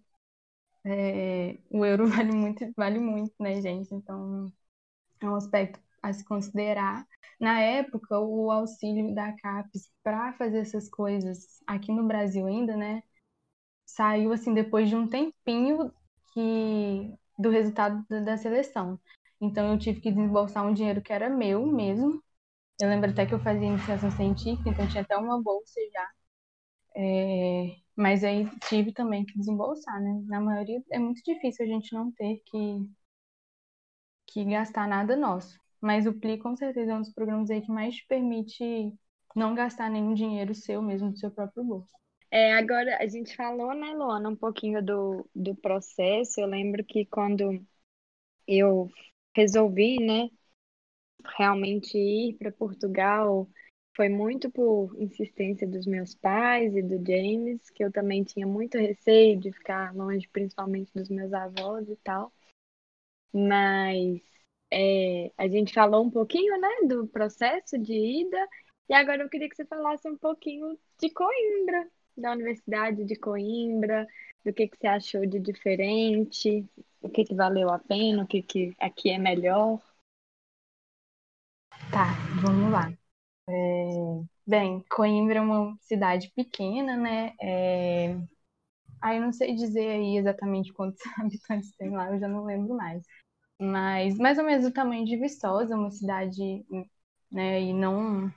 [0.85, 3.93] é, o euro vale muito, vale muito, né, gente?
[3.93, 4.51] Então,
[5.21, 7.05] é um aspecto a se considerar.
[7.39, 13.03] Na época, o auxílio da CAPES para fazer essas coisas aqui no Brasil ainda, né,
[13.85, 15.91] saiu assim depois de um tempinho
[16.33, 18.99] que do resultado da, seleção.
[19.41, 22.23] Então, eu tive que desembolsar um dinheiro que era meu mesmo.
[22.81, 26.09] Eu lembro até que eu fazia iniciação científica, então tinha até uma bolsa já.
[26.97, 30.21] É, mas aí tive também que desembolsar, né?
[30.27, 32.89] Na maioria é muito difícil a gente não ter que,
[34.27, 35.59] que gastar nada nosso.
[35.85, 38.91] Mas o Pli com certeza é um dos programas aí que mais te permite
[39.35, 41.93] não gastar nenhum dinheiro seu mesmo do seu próprio bolso.
[42.31, 46.41] É, agora a gente falou, né, Luana, um pouquinho do, do processo.
[46.41, 47.63] Eu lembro que quando
[48.47, 48.89] eu
[49.35, 50.27] resolvi, né,
[51.37, 53.47] realmente ir para Portugal,
[53.95, 58.75] foi muito por insistência dos meus pais e do James, que eu também tinha muito
[58.75, 62.33] receio de ficar longe, principalmente dos meus avós e tal.
[63.31, 64.34] Mas
[64.77, 68.47] é, a gente falou um pouquinho, né, do processo de ida,
[68.89, 74.05] e agora eu queria que você falasse um pouquinho de Coimbra, da Universidade de Coimbra,
[74.43, 76.65] do que que você achou de diferente,
[77.01, 79.79] o que que valeu a pena, o que que aqui é melhor.
[81.89, 82.91] Tá, vamos lá.
[83.47, 83.53] É,
[84.45, 87.33] bem, Coimbra é uma cidade pequena, né?
[87.41, 88.17] É,
[89.01, 93.03] aí não sei dizer aí exatamente quantos habitantes tem lá, eu já não lembro mais.
[93.59, 96.65] Mas mais ou menos o tamanho de Viçosa, uma cidade,
[97.31, 97.61] né?
[97.61, 98.31] E não,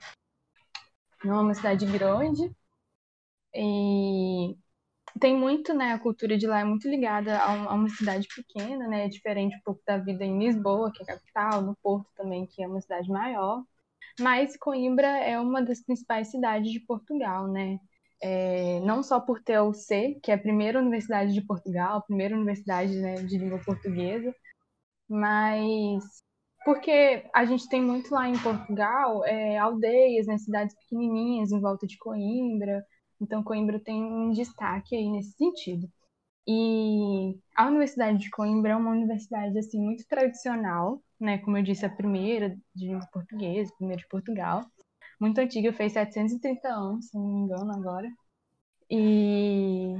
[1.23, 2.51] não é uma cidade grande.
[3.53, 4.55] E
[5.19, 5.93] tem muito, né?
[5.93, 9.05] A cultura de lá é muito ligada a, um- uma cidade pequena, né?
[9.05, 12.47] É diferente um pouco da vida em Lisboa, que é a capital, no Porto também,
[12.47, 13.63] que é uma cidade maior.
[14.19, 17.79] Mas Coimbra é uma das principais cidades de Portugal, né?
[18.21, 22.01] É, não só por ter a UC, que é a primeira universidade de Portugal, a
[22.01, 24.33] primeira universidade, né, de língua portuguesa,
[25.09, 26.03] mas
[26.65, 31.87] porque a gente tem muito lá em Portugal é, aldeias, né, cidades pequenininhas em volta
[31.87, 32.85] de Coimbra,
[33.21, 35.89] então Coimbra tem um destaque aí nesse sentido.
[36.47, 41.37] E a Universidade de Coimbra é uma universidade assim muito tradicional, né?
[41.39, 44.65] Como eu disse, a primeira de língua portuguesa, primeira de Portugal.
[45.19, 48.09] Muito antiga, fez 730 anos, se não me engano agora.
[48.89, 49.95] E,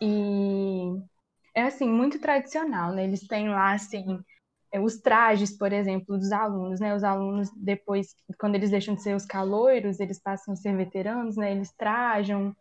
[0.00, 1.04] e
[1.54, 3.04] é assim, muito tradicional, né?
[3.04, 4.18] Eles têm lá assim
[4.72, 6.94] é, os trajes, por exemplo, dos alunos, né?
[6.94, 11.36] Os alunos depois, quando eles deixam de ser os caloiros, eles passam a ser veteranos,
[11.36, 11.52] né?
[11.52, 12.54] Eles trajam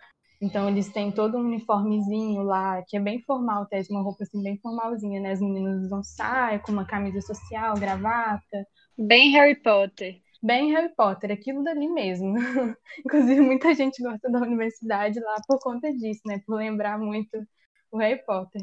[0.44, 4.44] então eles têm todo um uniformezinho lá, que é bem formal, até uma roupa assim
[4.44, 5.32] bem formalzinha, né?
[5.32, 8.68] As meninas usam saia, com uma camisa social, gravata,
[8.98, 10.22] Bem Harry Potter.
[10.42, 12.36] bem Harry Potter, aquilo dali mesmo.
[13.06, 16.42] Inclusive muita gente gosta da universidade lá por conta disso, né?
[16.46, 17.42] Por lembrar muito
[17.90, 18.62] o Harry Potter.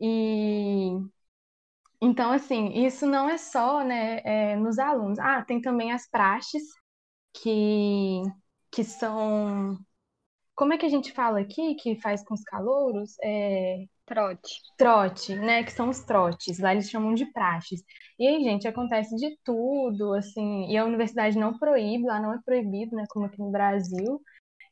[0.00, 0.98] E
[2.00, 5.18] então assim, isso não é só, né, é, nos alunos.
[5.18, 6.62] Ah, tem também as praxes
[7.34, 8.22] que
[8.72, 9.78] que são
[10.54, 13.16] como é que a gente fala aqui, que faz com os calouros?
[13.22, 14.54] É, Trote.
[14.78, 15.62] Trote, né?
[15.64, 16.58] Que são os trotes.
[16.60, 17.82] Lá eles chamam de praxes.
[18.18, 20.66] E aí, gente, acontece de tudo, assim.
[20.70, 23.04] E a universidade não proíbe, lá não é proibido, né?
[23.10, 24.20] Como aqui no Brasil.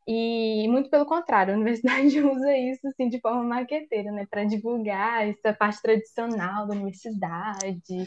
[0.06, 5.28] E muito pelo contrário, a universidade usa isso assim de forma marqueteira, né, para divulgar
[5.28, 8.06] essa parte tradicional da universidade,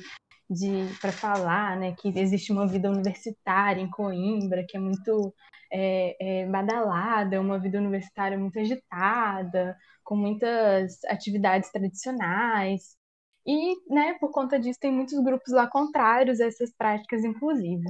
[0.50, 0.70] de
[1.02, 5.34] para falar, né, que existe uma vida universitária em Coimbra que é muito
[5.72, 12.98] é, é, badalada, uma vida universitária muito agitada, com muitas atividades tradicionais.
[13.46, 17.84] E, né, por conta disso, tem muitos grupos lá contrários a essas práticas, inclusive.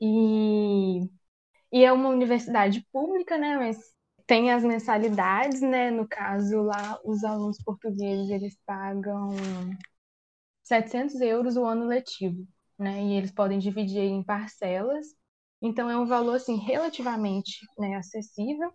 [0.00, 1.08] E
[1.72, 3.56] e é uma universidade pública, né?
[3.56, 3.78] Mas
[4.26, 5.90] tem as mensalidades, né?
[5.90, 9.30] No caso lá, os alunos portugueses eles pagam
[10.62, 12.46] 700 euros o ano letivo,
[12.78, 13.02] né?
[13.02, 15.06] E eles podem dividir em parcelas.
[15.60, 18.72] Então é um valor assim relativamente né, acessível.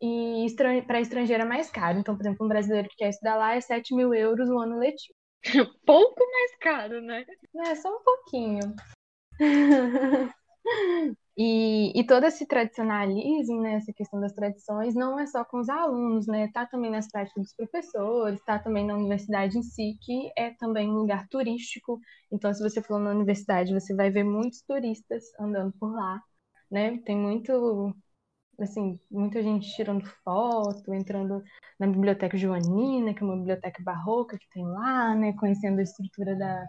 [0.00, 0.46] E
[0.86, 1.98] para estrangeiro é mais caro.
[1.98, 4.78] Então, por exemplo, um brasileiro que quer estudar lá é 7 mil euros o ano
[4.78, 5.14] letivo.
[5.86, 7.24] Pouco mais caro, né?
[7.66, 8.74] É, só um pouquinho.
[11.36, 15.68] E, e, todo esse tradicionalismo, né, essa questão das tradições, não é só com os
[15.68, 16.44] alunos, né?
[16.46, 20.90] Está também nas práticas dos professores, está também na universidade em si, que é também
[20.90, 21.98] um lugar turístico.
[22.30, 26.20] Então, se você for na universidade, você vai ver muitos turistas andando por lá,
[26.70, 26.98] né?
[27.04, 27.94] Tem muito
[28.64, 31.42] assim, muita gente tirando foto, entrando
[31.78, 36.36] na Biblioteca Joanina, que é uma biblioteca barroca que tem lá, né, conhecendo a estrutura
[36.36, 36.66] da,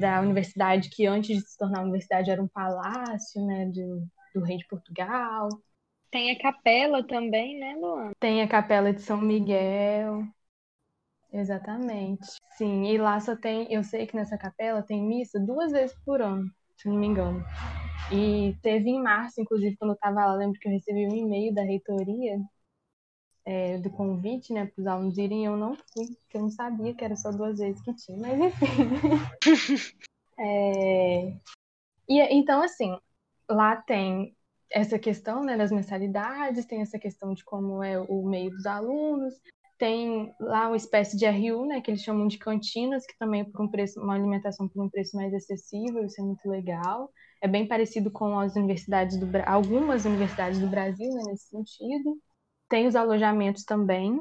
[0.00, 4.56] da universidade, que antes de se tornar universidade era um palácio, né, do, do rei
[4.56, 5.48] de Portugal.
[6.10, 8.12] Tem a capela também, né, Luan?
[8.20, 10.22] Tem a capela de São Miguel.
[11.32, 12.24] Exatamente.
[12.56, 16.22] Sim, e lá só tem, eu sei que nessa capela tem missa duas vezes por
[16.22, 17.44] ano, se não me engano.
[18.10, 21.54] E teve em março, inclusive, quando eu estava lá, lembro que eu recebi um e-mail
[21.54, 22.38] da reitoria
[23.44, 26.94] é, do convite, né, para os alunos irem, eu não fui, porque eu não sabia
[26.94, 28.66] que era só duas vezes que tinha, mas enfim.
[30.38, 31.36] é...
[32.08, 32.96] E então, assim,
[33.48, 34.34] lá tem
[34.70, 39.34] essa questão né, das mensalidades, tem essa questão de como é o meio dos alunos,
[39.78, 43.44] tem lá uma espécie de RU, né, que eles chamam de cantinas, que também é
[43.44, 47.10] por um preço, uma alimentação por um preço mais acessível, isso é muito legal
[47.44, 52.18] é bem parecido com as universidades do algumas universidades do Brasil né, nesse sentido.
[52.70, 54.18] Tem os alojamentos também,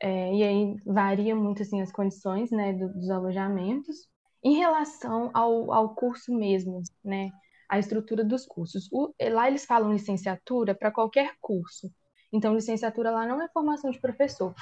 [0.00, 4.06] é, e aí varia muito assim as condições né, do, dos alojamentos.
[4.40, 7.28] Em relação ao, ao curso mesmo, né,
[7.68, 8.88] a estrutura dos cursos.
[8.92, 11.90] O, lá eles falam licenciatura para qualquer curso.
[12.32, 14.54] Então, licenciatura lá não é formação de professor.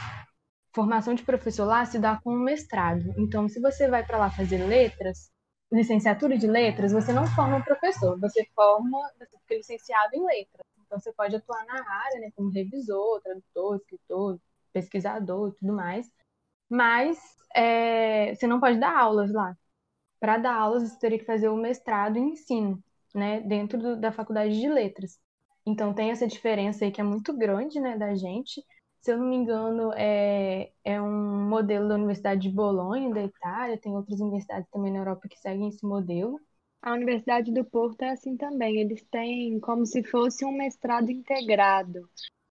[0.74, 3.12] Formação de professor lá se dá com um mestrado.
[3.18, 5.30] Então, se você vai para lá fazer letras,
[5.70, 10.66] licenciatura de letras, você não forma um professor, você forma, você fica licenciado em letras.
[10.86, 14.40] Então você pode atuar na área, né, como revisor, tradutor, escritor,
[14.72, 16.10] pesquisador tudo mais.
[16.68, 17.18] Mas
[17.54, 19.56] é, você não pode dar aulas lá.
[20.20, 22.82] Para dar aulas, você teria que fazer o mestrado em ensino,
[23.14, 25.18] né, dentro do, da faculdade de letras.
[25.66, 28.64] Então tem essa diferença aí que é muito grande, né, da gente
[29.00, 33.78] se eu não me engano, é, é um modelo da Universidade de Bolonha, da Itália,
[33.78, 36.40] tem outras universidades também na Europa que seguem esse modelo.
[36.82, 42.08] A Universidade do Porto é assim também, eles têm como se fosse um mestrado integrado.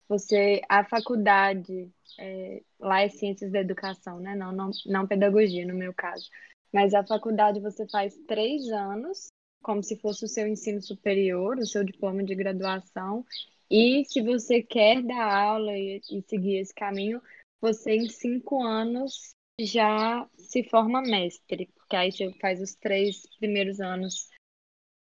[0.08, 1.90] Você, a faculdade,
[2.20, 4.36] é, lá é Ciências da Educação, né?
[4.36, 6.30] Não, não, não Pedagogia, no meu caso.
[6.74, 9.28] Mas a faculdade você faz três anos,
[9.62, 13.26] como se fosse o seu ensino superior, o seu diploma de graduação,
[13.72, 17.22] e se você quer dar aula e, e seguir esse caminho,
[17.62, 23.80] você em cinco anos já se forma mestre, porque aí você faz os três primeiros
[23.80, 24.28] anos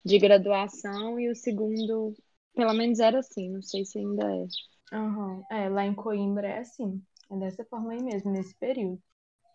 [0.05, 2.13] de graduação e o segundo,
[2.55, 4.97] pelo menos era assim, não sei se ainda é.
[4.97, 5.43] Uhum.
[5.51, 7.01] É, lá em Coimbra é assim,
[7.31, 9.01] é dessa forma aí mesmo, nesse período.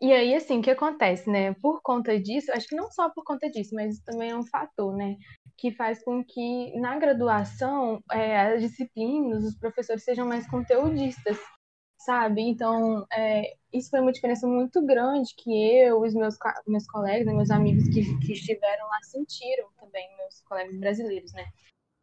[0.01, 1.55] E aí, assim, o que acontece, né?
[1.55, 4.97] Por conta disso, acho que não só por conta disso, mas também é um fator,
[4.97, 5.17] né?
[5.59, 11.37] Que faz com que na graduação é, as disciplinas, os professores sejam mais conteudistas,
[11.99, 12.43] sabe?
[12.43, 16.37] Então, é, isso foi uma diferença muito grande que eu, os meus,
[16.67, 21.45] meus colegas, né, meus amigos que, que estiveram lá sentiram também, meus colegas brasileiros, né?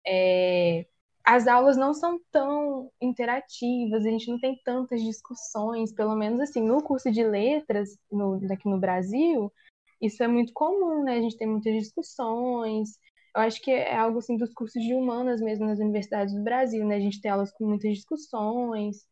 [0.06, 0.86] É,
[1.24, 6.62] as aulas não são tão interativas, a gente não tem tantas discussões, pelo menos assim,
[6.62, 9.52] no curso de letras, no, daqui no Brasil,
[10.00, 11.18] isso é muito comum, né?
[11.18, 13.00] A gente tem muitas discussões.
[13.36, 16.86] Eu acho que é algo assim dos cursos de humanas mesmo nas universidades do Brasil,
[16.86, 16.96] né?
[16.96, 19.06] A gente tem aulas com muitas discussões,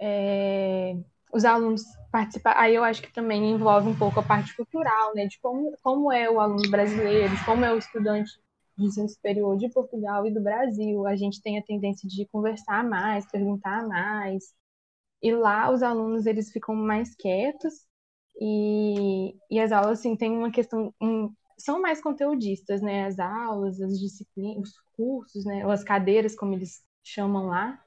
[0.00, 0.94] é...
[1.32, 2.52] os alunos participam.
[2.56, 5.26] Aí eu acho que também envolve um pouco a parte cultural, né?
[5.26, 8.30] De como, como é o aluno brasileiro, de como é o estudante
[8.76, 12.84] de ensino superior de Portugal e do Brasil, a gente tem a tendência de conversar
[12.84, 14.54] mais, perguntar mais.
[15.22, 17.74] E lá os alunos eles ficam mais quietos
[18.40, 23.06] e, e as aulas assim tem uma questão um, são mais conteudistas, né?
[23.06, 25.64] As aulas, as disciplinas, os cursos, né?
[25.66, 27.82] Ou as cadeiras como eles chamam lá.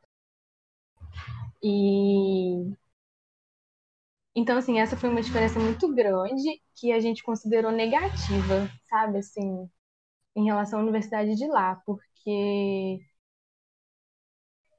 [1.61, 2.73] E
[4.35, 9.69] então assim essa foi uma diferença muito grande que a gente considerou negativa, sabe assim,
[10.35, 12.99] em relação à universidade de lá, porque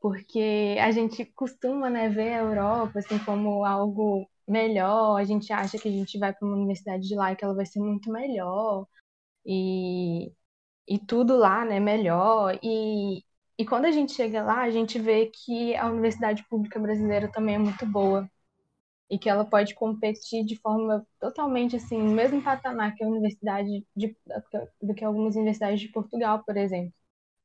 [0.00, 5.78] porque a gente costuma né, ver a Europa assim, como algo melhor, a gente acha
[5.78, 8.10] que a gente vai para uma universidade de lá e que ela vai ser muito
[8.10, 8.86] melhor,
[9.46, 10.32] e,
[10.88, 12.58] e tudo lá né, melhor.
[12.62, 13.24] E,
[13.58, 17.56] e quando a gente chega lá, a gente vê que a universidade pública brasileira também
[17.56, 18.28] é muito boa,
[19.10, 23.86] e que ela pode competir de forma totalmente assim, no mesmo patamar que a universidade
[23.94, 24.16] de,
[24.82, 26.92] do que algumas universidades de Portugal, por exemplo.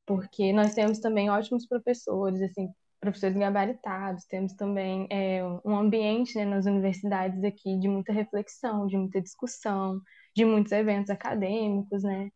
[0.06, 6.46] Porque nós temos também ótimos professores, assim, professores gabaritados, temos também é, um ambiente né,
[6.46, 10.02] nas universidades aqui de muita reflexão, de muita discussão,
[10.36, 12.30] de muitos eventos acadêmicos, né?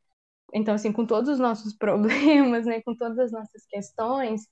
[0.53, 4.47] Então, assim, com todos os nossos problemas, né, com todas as nossas questões,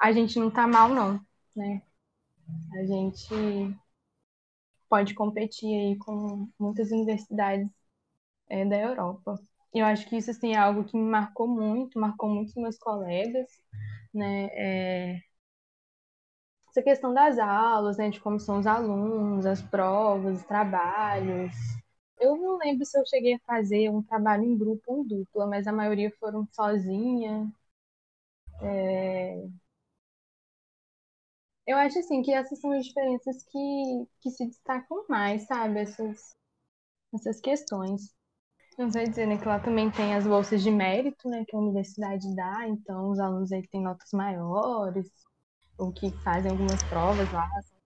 [0.00, 1.20] a gente não está mal, não,
[1.56, 1.82] né?
[2.80, 3.76] A gente
[4.88, 7.68] pode competir aí com muitas universidades
[8.48, 9.38] é, da Europa.
[9.74, 12.78] Eu acho que isso assim, é algo que me marcou muito, marcou muito os meus
[12.78, 13.48] colegas,
[14.14, 14.48] né?
[14.52, 15.27] É...
[16.78, 18.08] Essa questão das aulas, né?
[18.08, 21.50] De como são os alunos, as provas, os trabalhos.
[22.20, 25.44] Eu não lembro se eu cheguei a fazer um trabalho em grupo ou em dupla,
[25.48, 27.50] mas a maioria foram sozinha.
[28.60, 29.48] É...
[31.66, 35.80] Eu acho assim que essas são as diferenças que, que se destacam mais, sabe?
[35.80, 36.36] Essas,
[37.14, 38.14] essas questões.
[38.78, 41.58] Não sei dizer, né, que lá também tem as bolsas de mérito, né, que a
[41.58, 45.10] universidade dá, então os alunos aí têm notas maiores,
[45.78, 47.76] ou que fazem algumas provas lá, assim,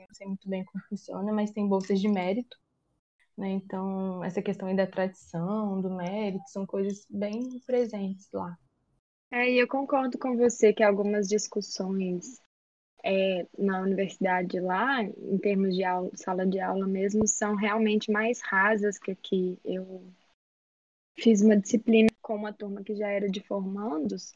[0.00, 2.56] não sei muito bem como funciona, mas tem bolsas de mérito,
[3.36, 8.56] né, então essa questão aí da tradição, do mérito, são coisas bem presentes lá.
[9.30, 12.42] É, e eu concordo com você que algumas discussões
[13.02, 18.40] é, na universidade lá, em termos de aula, sala de aula mesmo, são realmente mais
[18.42, 19.58] rasas que aqui.
[19.64, 20.12] Eu
[21.18, 24.34] fiz uma disciplina com uma turma que já era de formandos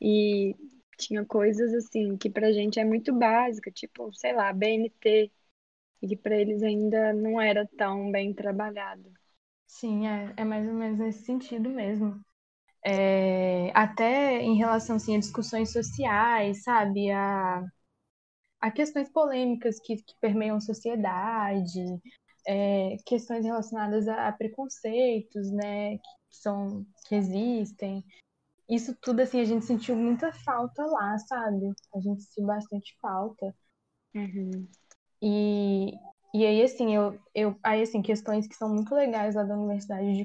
[0.00, 0.54] e
[0.96, 5.30] tinha coisas assim que pra gente é muito básica, tipo, sei lá, BNT,
[6.02, 9.12] e que pra eles ainda não era tão bem trabalhado.
[9.66, 12.20] Sim, é, é mais ou menos nesse sentido mesmo.
[12.84, 17.10] É, até em relação assim, a discussões sociais, sabe?
[17.10, 17.64] A,
[18.60, 21.80] a questões polêmicas que, que permeiam a sociedade,
[22.46, 28.04] é, questões relacionadas a, a, preconceitos, né, que são que existem.
[28.68, 31.72] Isso tudo assim a gente sentiu muita falta lá, sabe?
[31.94, 33.54] A gente sentiu bastante falta.
[34.14, 34.68] Uhum.
[35.22, 35.92] E,
[36.34, 40.12] e aí assim eu, eu aí assim questões que são muito legais lá da Universidade
[40.12, 40.24] de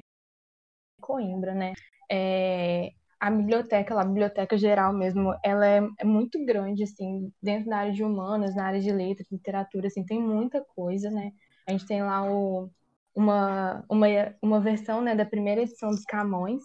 [1.00, 1.74] Coimbra, né?
[2.12, 7.70] É, a biblioteca lá, a biblioteca geral mesmo, ela é, é, muito grande, assim, dentro
[7.70, 11.32] da área de humanas, na área de letras, literatura, assim, tem muita coisa, né?
[11.68, 12.68] A gente tem lá o,
[13.16, 14.08] uma, uma,
[14.42, 16.64] uma versão, né, da primeira edição dos Camões,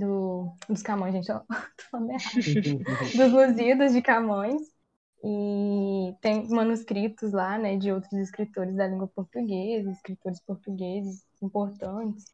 [0.00, 1.42] do, dos Camões, gente, ó,
[3.16, 4.60] dos Lusíadas de Camões,
[5.22, 12.24] e tem manuscritos lá, né, de outros escritores da língua portuguesa, escritores portugueses importantes,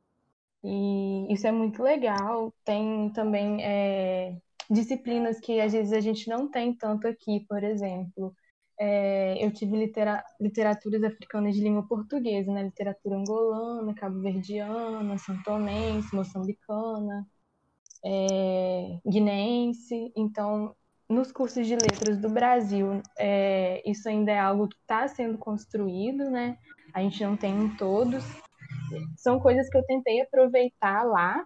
[0.64, 2.52] e isso é muito legal.
[2.64, 4.36] Tem também é,
[4.70, 8.34] disciplinas que às vezes a gente não tem tanto aqui, por exemplo.
[8.78, 12.64] É, eu tive litera literaturas africanas de língua portuguesa, né?
[12.64, 17.26] Literatura angolana, cabo-verdiana, santomense, moçambicana,
[18.06, 20.12] é, guinense.
[20.16, 20.74] Então,
[21.08, 26.30] nos cursos de letras do Brasil, é, isso ainda é algo que está sendo construído,
[26.30, 26.56] né?
[26.94, 28.24] A gente não tem em todos,
[29.16, 31.44] são coisas que eu tentei aproveitar lá.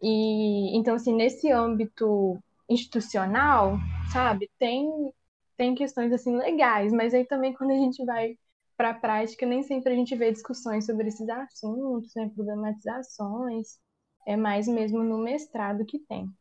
[0.00, 2.38] E então, assim, nesse âmbito
[2.68, 3.76] institucional,
[4.12, 4.88] sabe, tem,
[5.56, 8.36] tem questões assim legais, mas aí também quando a gente vai
[8.76, 13.78] para a prática, nem sempre a gente vê discussões sobre esses assuntos, né, problematizações.
[14.30, 16.32] É mais mesmo no mestrado que tem.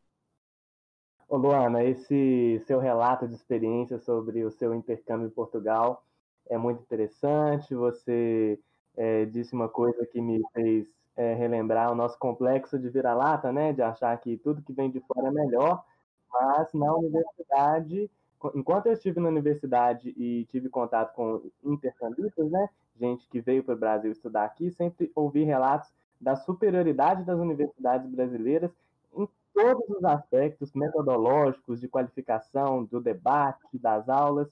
[1.27, 6.03] Ô Luana, esse seu relato de experiência sobre o seu intercâmbio em Portugal
[6.47, 7.73] é muito interessante.
[7.73, 8.59] Você
[8.95, 10.87] é, disse uma coisa que me fez
[11.17, 13.73] é, relembrar o nosso complexo de vira-lata, né?
[13.73, 15.83] De achar que tudo que vem de fora é melhor,
[16.31, 18.07] mas na universidade,
[18.53, 22.69] enquanto eu estive na universidade e tive contato com intercambistas, né?
[22.99, 28.09] Gente que veio para o Brasil estudar aqui, sempre ouvi relatos da superioridade das universidades
[28.09, 28.71] brasileiras
[29.15, 34.47] em todos os aspectos metodológicos, de qualificação, do debate, das aulas.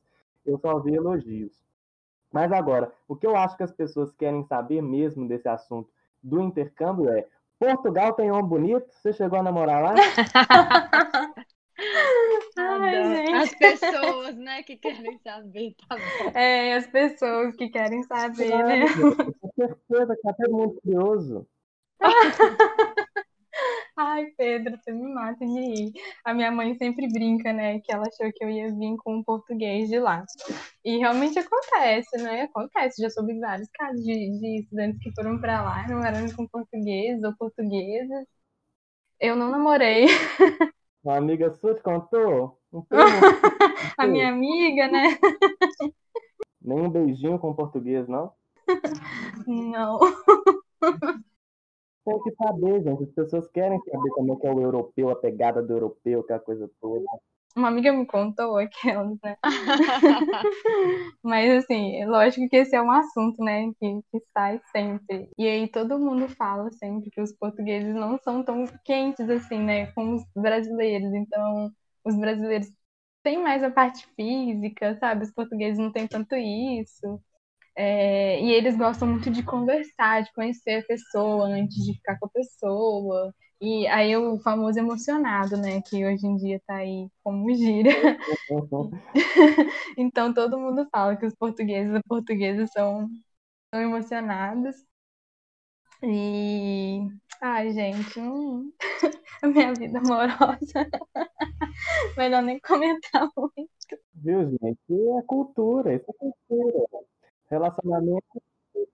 [0.45, 1.51] eu só vi elogios.
[2.31, 5.89] Mas agora, o que eu acho que as pessoas querem saber mesmo desse assunto
[6.21, 7.25] do intercâmbio é:
[7.59, 8.87] Portugal tem homem bonito?
[8.91, 9.95] Você chegou a namorar lá?
[12.57, 16.31] Ai, as pessoas, né, que querem saber, tá bom.
[16.33, 18.85] É, as pessoas que querem saber, claro, né?
[19.39, 21.47] Com certeza que tá todo mundo curioso.
[23.97, 25.91] Ai, Pedro, você me mata de rir.
[26.23, 29.23] A minha mãe sempre brinca, né, que ela achou que eu ia vir com um
[29.23, 30.23] português de lá.
[30.85, 32.43] E realmente acontece, né?
[32.43, 33.01] Acontece.
[33.01, 37.35] Já soube vários casos de, de estudantes que foram para lá, namoraram com português ou
[37.35, 38.27] portuguesas.
[39.19, 40.05] Eu não namorei.
[41.03, 42.59] Uma amiga sua te contou?
[42.71, 42.83] Um
[43.97, 45.17] a minha amiga, né?
[46.61, 48.33] Nem um beijinho com português, não?
[49.47, 49.99] Não
[52.07, 53.03] tem que saber, gente.
[53.03, 56.39] As pessoas querem saber como é que é o europeu, a pegada do europeu, aquela
[56.39, 57.05] coisa toda.
[57.55, 59.35] Uma amiga me contou aquelas, né?
[61.23, 65.29] Mas, assim, lógico que esse é um assunto, né, que, que sai sempre.
[65.37, 69.87] E aí todo mundo fala sempre que os portugueses não são tão quentes, assim, né,
[69.93, 71.11] como os brasileiros.
[71.13, 71.71] Então,
[72.05, 72.67] os brasileiros
[73.23, 75.23] têm mais a parte física, sabe?
[75.23, 77.19] Os portugueses não têm tanto isso.
[77.79, 82.25] É, e eles gostam muito de conversar, de conhecer a pessoa antes de ficar com
[82.25, 83.31] a pessoa.
[83.61, 85.79] E aí o famoso emocionado, né?
[85.83, 87.91] Que hoje em dia tá aí como gira.
[89.95, 93.07] então todo mundo fala que os portugueses e portuguesas são,
[93.71, 94.75] são emocionados.
[96.01, 97.07] E.
[97.41, 98.71] Ai, gente, hum...
[99.43, 100.57] a minha vida amorosa.
[102.17, 103.69] Melhor nem comentar muito.
[104.15, 104.79] Viu, gente?
[105.19, 107.07] É cultura, isso é cultura
[107.49, 108.41] relacionamento.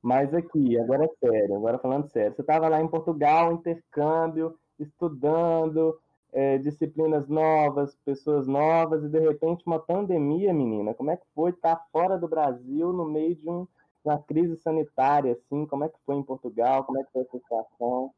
[0.01, 2.35] Mas aqui, agora é sério, agora falando sério.
[2.35, 5.97] Você estava lá em Portugal, intercâmbio, estudando,
[6.33, 10.93] é, disciplinas novas, pessoas novas, e de repente uma pandemia, menina.
[10.93, 13.67] Como é que foi estar fora do Brasil no meio de um,
[14.03, 15.65] uma crise sanitária, assim?
[15.67, 16.83] Como é que foi em Portugal?
[16.83, 18.11] Como é que foi a situação?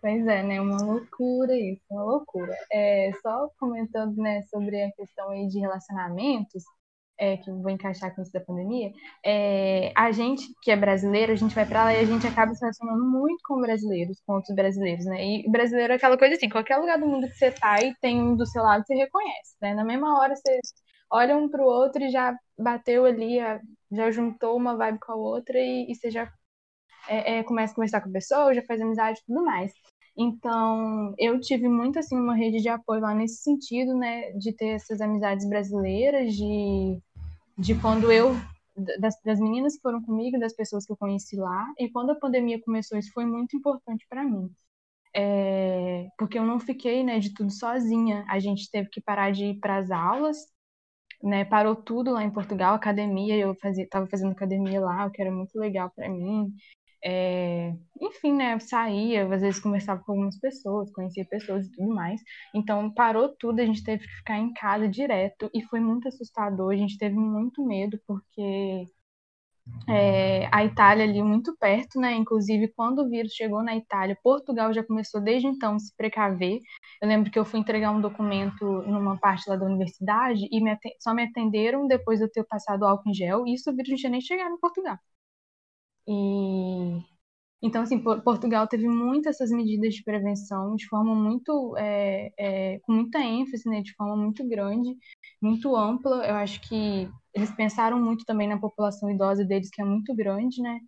[0.00, 0.60] Pois é, né?
[0.60, 2.54] Uma loucura isso, uma loucura.
[2.72, 6.64] É, só comentando, né, sobre a questão aí de relacionamentos,
[7.18, 8.92] é, que vou encaixar com isso da pandemia,
[9.24, 12.54] é, a gente que é brasileiro, a gente vai para lá e a gente acaba
[12.54, 15.24] se relacionando muito com brasileiros, com outros brasileiros, né?
[15.24, 18.20] E brasileiro é aquela coisa assim, qualquer lugar do mundo que você tá e tem
[18.20, 19.74] um do seu lado, você reconhece, né?
[19.74, 20.58] Na mesma hora você
[21.10, 23.38] olha um pro outro e já bateu ali,
[23.92, 26.30] já juntou uma vibe com a outra e, e você já
[27.08, 29.72] é, é, começa a conversar com a pessoa, já faz amizade e tudo mais.
[30.16, 34.68] Então, eu tive muito assim uma rede de apoio lá nesse sentido, né, de ter
[34.68, 36.98] essas amizades brasileiras, de,
[37.58, 38.34] de quando eu
[38.98, 42.14] das, das meninas que foram comigo, das pessoas que eu conheci lá, e quando a
[42.14, 44.50] pandemia começou, isso foi muito importante para mim.
[45.16, 48.24] É, porque eu não fiquei, né, de tudo sozinha.
[48.28, 50.38] A gente teve que parar de ir para as aulas,
[51.22, 55.22] né, parou tudo lá em Portugal, academia, eu fazia, tava fazendo academia lá, o que
[55.22, 56.52] era muito legal para mim.
[57.06, 62.20] É, enfim, né, saía, às vezes conversava com algumas pessoas, conhecia pessoas e tudo mais.
[62.54, 66.72] Então parou tudo, a gente teve que ficar em casa direto e foi muito assustador.
[66.72, 68.86] A gente teve muito medo porque
[69.88, 72.14] é, a Itália ali muito perto, né?
[72.14, 76.60] Inclusive quando o vírus chegou na Itália, Portugal já começou desde então a se precaver.
[77.00, 80.76] Eu lembro que eu fui entregar um documento numa parte lá da universidade e me
[81.00, 83.46] só me atenderam depois de eu ter passado álcool em gel.
[83.46, 84.98] E isso o vírus não tinha nem chegado em Portugal.
[86.06, 87.02] E
[87.64, 92.92] então, assim, Portugal teve muitas essas medidas de prevenção de forma muito, é, é, com
[92.92, 94.94] muita ênfase, né, de forma muito grande,
[95.40, 96.26] muito ampla.
[96.26, 100.60] Eu acho que eles pensaram muito também na população idosa deles, que é muito grande,
[100.60, 100.78] né?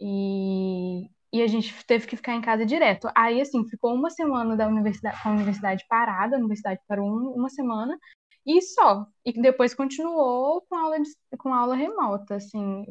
[0.00, 3.08] E, e a gente teve que ficar em casa direto.
[3.16, 7.34] Aí, assim, ficou uma semana da universidade, com a universidade parada, a universidade parou um,
[7.34, 7.98] uma semana,
[8.46, 9.06] e só.
[9.24, 12.84] E depois continuou com aula, de, com aula remota, assim.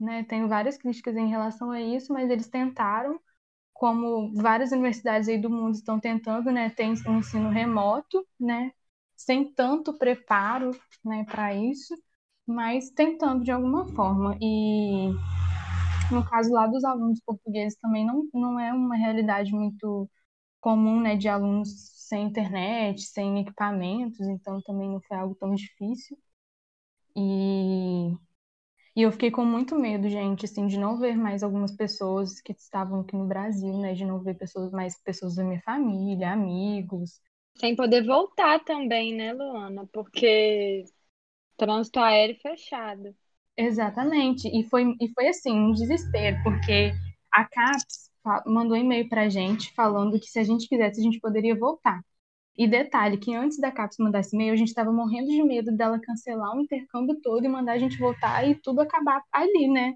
[0.00, 0.24] Né?
[0.24, 3.20] Tenho várias críticas em relação a isso, mas eles tentaram,
[3.74, 6.70] como várias universidades aí do mundo estão tentando, né?
[6.70, 8.72] Tem um ensino remoto, né?
[9.16, 10.72] Sem tanto preparo,
[11.04, 11.94] né, para isso,
[12.46, 14.36] mas tentando de alguma forma.
[14.40, 15.18] E
[16.10, 20.08] no caso lá dos alunos portugueses também não, não é uma realidade muito
[20.60, 21.70] comum, né, de alunos
[22.08, 26.18] sem internet, sem equipamentos, então também não foi algo tão difícil.
[27.16, 28.16] E
[28.94, 32.52] e eu fiquei com muito medo, gente, assim, de não ver mais algumas pessoas que
[32.52, 33.94] estavam aqui no Brasil, né?
[33.94, 37.20] De não ver pessoas, mais pessoas da minha família, amigos.
[37.56, 39.86] Sem poder voltar também, né, Luana?
[39.92, 40.84] Porque
[41.56, 43.14] trânsito aéreo fechado.
[43.56, 44.48] Exatamente.
[44.48, 46.92] E foi, e foi assim, um desespero, porque
[47.30, 48.10] a CAPES
[48.46, 52.02] mandou um e-mail pra gente falando que se a gente quisesse, a gente poderia voltar.
[52.60, 55.74] E detalhe, que antes da CAPES mandar esse e-mail, a gente estava morrendo de medo
[55.74, 59.94] dela cancelar o intercâmbio todo e mandar a gente voltar e tudo acabar ali, né?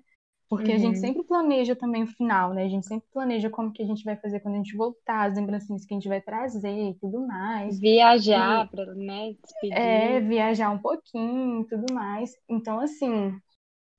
[0.49, 0.77] Porque uhum.
[0.77, 1.01] a gente uhum.
[1.03, 2.65] sempre planeja também o final, né?
[2.65, 5.37] A gente sempre planeja como que a gente vai fazer quando a gente voltar, as
[5.37, 7.79] lembrancinhas que a gente vai trazer e tudo mais.
[7.79, 9.35] Viajar, para né?
[9.43, 9.77] Despedir.
[9.77, 12.31] É, viajar um pouquinho e tudo mais.
[12.49, 13.39] Então, assim,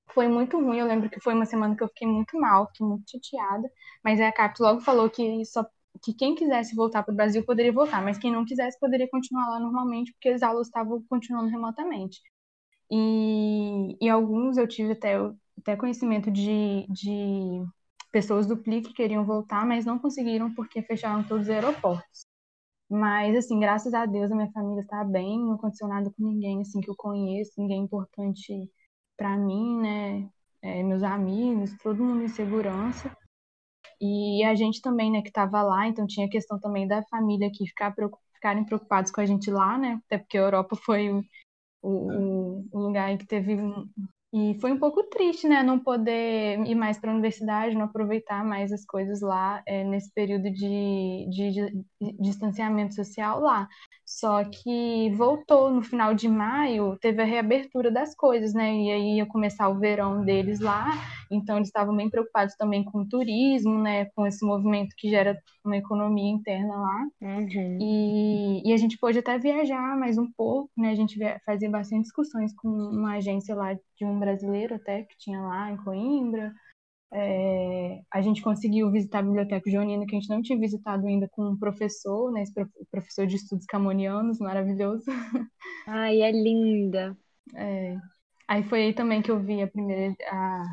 [0.10, 0.80] foi muito ruim.
[0.80, 3.70] Eu lembro que foi uma semana que eu fiquei muito mal, fiquei muito chateada.
[4.04, 5.64] Mas a CAPES logo falou que só
[6.04, 9.50] que quem quisesse voltar para o Brasil poderia voltar, mas quem não quisesse poderia continuar
[9.50, 12.22] lá normalmente, porque as aulas estavam continuando remotamente.
[12.92, 15.18] E, e alguns eu tive até
[15.58, 17.64] até conhecimento de, de
[18.12, 22.26] pessoas do PLI que queriam voltar, mas não conseguiram porque fecharam todos os aeroportos.
[22.90, 26.62] Mas, assim, graças a Deus a minha família está bem, não aconteceu nada com ninguém,
[26.62, 28.72] assim, que eu conheço, ninguém importante
[29.18, 30.30] para mim, né?
[30.62, 33.16] É, meus amigos, todo mundo em segurança.
[34.02, 37.52] E a gente também, né, que estava lá, então tinha a questão também da família
[37.54, 37.94] que ficar,
[38.34, 40.00] ficarem preocupados com a gente lá, né?
[40.06, 41.24] Até porque a Europa foi o,
[41.82, 43.58] o, o lugar em que teve
[44.38, 48.44] e foi um pouco triste, né, não poder ir mais para a universidade, não aproveitar
[48.44, 51.86] mais as coisas lá é, nesse período de, de, de,
[52.20, 53.66] distanciamento social lá.
[54.06, 59.18] Só que voltou no final de maio, teve a reabertura das coisas, né, e aí
[59.18, 60.92] ia começar o verão deles lá,
[61.32, 65.36] então eles estavam bem preocupados também com o turismo, né, com esse movimento que gera
[65.66, 67.08] uma economia interna lá.
[67.20, 67.78] Uhum.
[67.82, 72.04] E, e a gente pôde até viajar mais um pouco, né, a gente fazia bastante
[72.04, 76.54] discussões com uma agência lá de um brasileiro até que tinha lá em Coimbra.
[77.18, 81.30] É, a gente conseguiu visitar a Biblioteca Joanina, que a gente não tinha visitado ainda
[81.32, 82.54] com um professor, né, esse
[82.92, 85.06] professor de estudos camonianos, maravilhoso.
[85.88, 87.18] Ai, é linda.
[87.56, 87.96] É,
[88.48, 90.66] aí foi aí também que eu vi a primeira, a,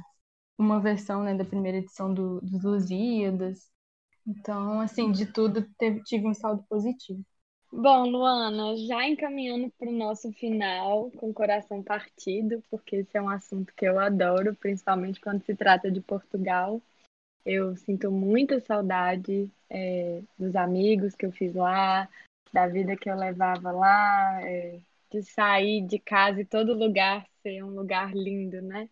[0.59, 3.71] uma versão né, da primeira edição do, dos Lusíadas.
[4.27, 7.25] Então, assim, de tudo teve, tive um saldo positivo.
[7.75, 13.23] Bom, Luana, já encaminhando para o nosso final, com o coração partido, porque esse é
[13.23, 16.83] um assunto que eu adoro, principalmente quando se trata de Portugal.
[17.47, 22.11] Eu sinto muita saudade é, dos amigos que eu fiz lá,
[22.53, 24.79] da vida que eu levava lá, é,
[25.11, 28.87] de sair de casa e todo lugar ser um lugar lindo, né?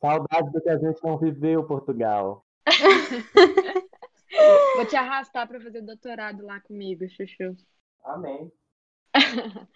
[0.00, 2.44] Saudade do que a gente não viveu, Portugal.
[4.76, 7.56] Vou te arrastar para fazer doutorado lá comigo, Chuchu.
[8.04, 8.50] Amém.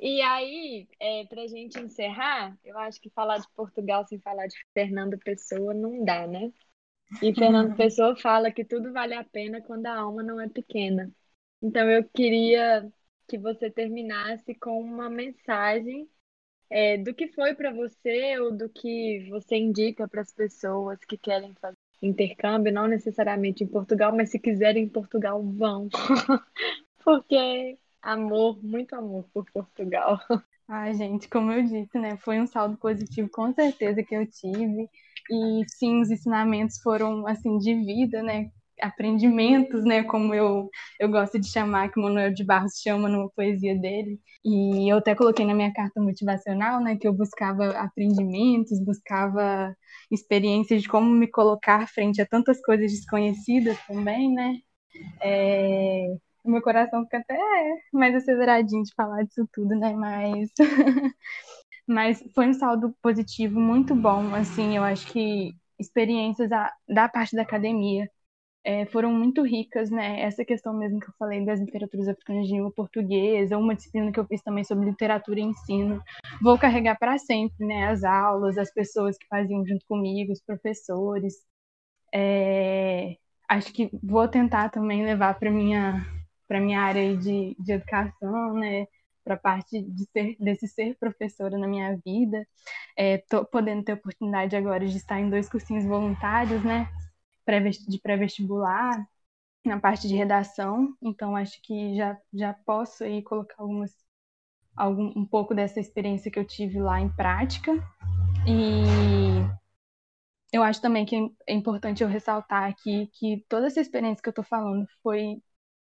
[0.00, 4.46] e aí, é, para a gente encerrar, eu acho que falar de Portugal sem falar
[4.46, 6.52] de Fernando Pessoa não dá, né?
[7.22, 11.12] E Fernando Pessoa fala que tudo vale a pena quando a alma não é pequena.
[11.60, 12.90] Então eu queria
[13.28, 16.08] que você terminasse com uma mensagem
[16.70, 21.18] é, do que foi para você ou do que você indica para as pessoas que
[21.18, 25.88] querem fazer intercâmbio, não necessariamente em Portugal, mas se quiserem em Portugal, vão.
[27.04, 30.18] porque amor, muito amor por Portugal.
[30.68, 32.16] Ai, gente, como eu disse, né?
[32.18, 34.88] Foi um saldo positivo, com certeza, que eu tive.
[35.30, 38.50] E sim, os ensinamentos foram, assim, de vida, né?
[38.80, 43.78] aprendimentos, né, como eu, eu gosto de chamar, que Manuel de Barros chama numa poesia
[43.78, 44.20] dele.
[44.44, 49.74] E eu até coloquei na minha carta motivacional, né, que eu buscava aprendimentos, buscava
[50.10, 54.56] experiências de como me colocar frente a tantas coisas desconhecidas também, né.
[55.22, 57.38] É, o meu coração fica até
[57.92, 59.92] mais aceleradinho de falar disso tudo, né?
[59.94, 60.50] Mas,
[61.86, 67.34] mas foi um saldo positivo muito bom, assim, eu acho que experiências da, da parte
[67.36, 68.08] da academia
[68.64, 70.20] é, foram muito ricas, né?
[70.20, 74.20] Essa questão mesmo que eu falei das literaturas africanas de língua portuguesa, uma disciplina que
[74.20, 76.02] eu fiz também sobre literatura e ensino.
[76.40, 77.88] Vou carregar para sempre, né?
[77.88, 81.34] As aulas, as pessoas que faziam junto comigo, os professores.
[82.14, 83.16] É,
[83.48, 86.06] acho que vou tentar também levar para minha
[86.52, 88.86] para minha área de, de educação, né?
[89.24, 92.46] Para parte de ser, desse ser professora na minha vida.
[92.94, 96.90] É, podendo ter oportunidade agora de estar em dois cursinhos voluntários, né?
[97.88, 99.02] de pré-vestibular,
[99.64, 100.94] na parte de redação.
[101.00, 103.96] Então, acho que já, já posso aí colocar algumas,
[104.76, 107.72] algum, um pouco dessa experiência que eu tive lá em prática.
[108.46, 108.84] E
[110.52, 114.32] eu acho também que é importante eu ressaltar aqui que toda essa experiência que eu
[114.32, 115.40] estou falando foi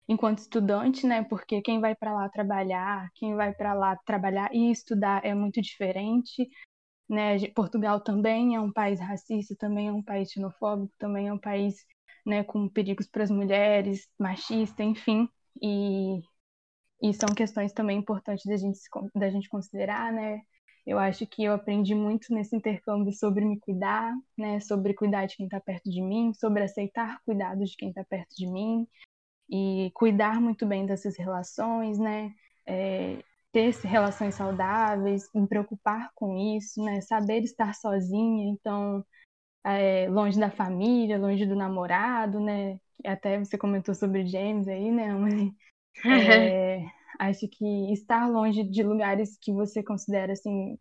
[0.09, 1.22] enquanto estudante, né?
[1.24, 5.61] Porque quem vai para lá trabalhar, quem vai para lá trabalhar e estudar é muito
[5.61, 6.48] diferente,
[7.09, 7.38] né?
[7.55, 11.76] Portugal também é um país racista, também é um país xenofóbico, também é um país,
[12.26, 15.28] né, com perigos para as mulheres, machista, enfim.
[15.62, 16.20] E,
[17.02, 18.78] e são questões também importantes da gente
[19.14, 20.40] da gente considerar, né?
[20.86, 24.61] Eu acho que eu aprendi muito nesse intercâmbio sobre me cuidar, né?
[24.61, 28.34] Sobre cuidar de quem está perto de mim, sobre aceitar cuidados de quem está perto
[28.36, 28.86] de mim,
[29.49, 32.34] e cuidar muito bem dessas relações, né?
[32.66, 33.18] É,
[33.53, 37.01] ter relações saudáveis, me preocupar com isso, né?
[37.01, 39.05] Saber estar sozinha, então
[39.64, 42.78] é, longe da família, longe do namorado, né?
[43.05, 45.09] Até você comentou sobre James aí, né?
[46.05, 46.84] É,
[47.20, 50.76] acho que estar longe de lugares que você considera assim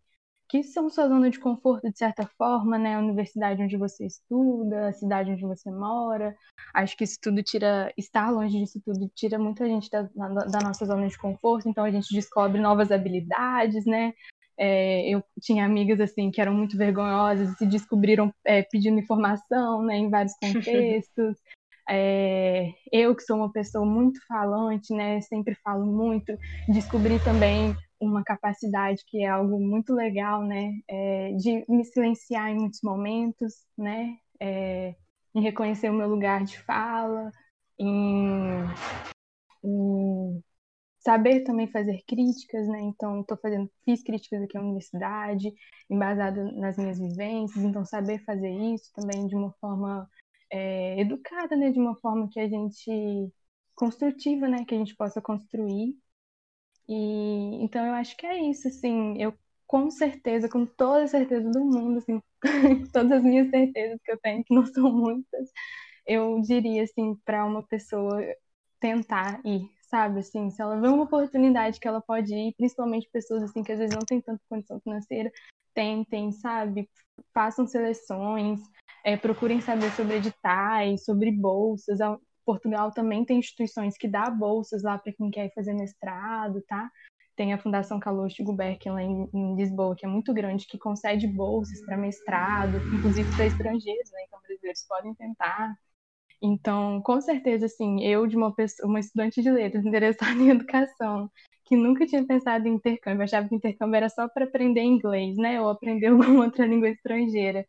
[0.54, 2.94] que são sua zona de conforto de certa forma, né?
[2.94, 6.32] A universidade onde você estuda, a cidade onde você mora.
[6.72, 10.86] Acho que isso tudo tira, estar longe disso tudo tira muita gente da, da nossa
[10.86, 14.12] zona de conforto, então a gente descobre novas habilidades, né?
[14.56, 19.82] É, eu tinha amigas assim que eram muito vergonhosas e se descobriram é, pedindo informação,
[19.82, 21.36] né, em vários contextos.
[21.86, 26.34] É, eu que sou uma pessoa muito falante, né, sempre falo muito,
[26.66, 32.56] descobri também uma capacidade que é algo muito legal, né, é, de me silenciar em
[32.56, 34.94] muitos momentos, né, é,
[35.34, 37.30] em reconhecer o meu lugar de fala,
[37.78, 38.64] em,
[39.64, 40.42] em
[41.04, 42.80] saber também fazer críticas, né?
[42.80, 45.52] Então, estou fazendo, fiz críticas aqui na universidade,
[45.90, 50.08] embasada nas minhas vivências, então saber fazer isso também de uma forma
[50.50, 51.70] é, educada, né?
[51.70, 53.30] De uma forma que a gente
[53.74, 54.64] construtiva, né?
[54.64, 55.94] Que a gente possa construir.
[56.88, 59.20] E então eu acho que é isso, assim.
[59.20, 59.34] Eu
[59.66, 62.20] com certeza, com toda a certeza do mundo, assim,
[62.92, 65.50] todas as minhas certezas que eu tenho, que não são muitas,
[66.06, 68.20] eu diria assim para uma pessoa
[68.80, 70.20] tentar ir, sabe?
[70.20, 73.78] Assim, se ela vê uma oportunidade que ela pode ir, principalmente pessoas assim que às
[73.78, 75.32] vezes não têm tanta condição financeira,
[75.74, 76.88] tentem, sabe?
[77.32, 78.60] Façam seleções,
[79.04, 81.98] é, procurem saber sobre editais, sobre bolsas.
[82.44, 86.90] Portugal também tem instituições que dá bolsas lá para quem quer fazer mestrado, tá?
[87.36, 91.26] Tem a Fundação Carlos Gulbenkian lá em, em, Lisboa, que é muito grande, que concede
[91.26, 94.20] bolsas para mestrado, inclusive para estrangeiros, né?
[94.26, 95.74] Então, brasileiros podem tentar.
[96.40, 101.30] Então, com certeza, assim, eu de uma pessoa, uma estudante de letras interessada em educação,
[101.64, 105.60] que nunca tinha pensado em intercâmbio, achava que intercâmbio era só para aprender inglês, né,
[105.60, 107.66] ou aprender alguma outra língua estrangeira.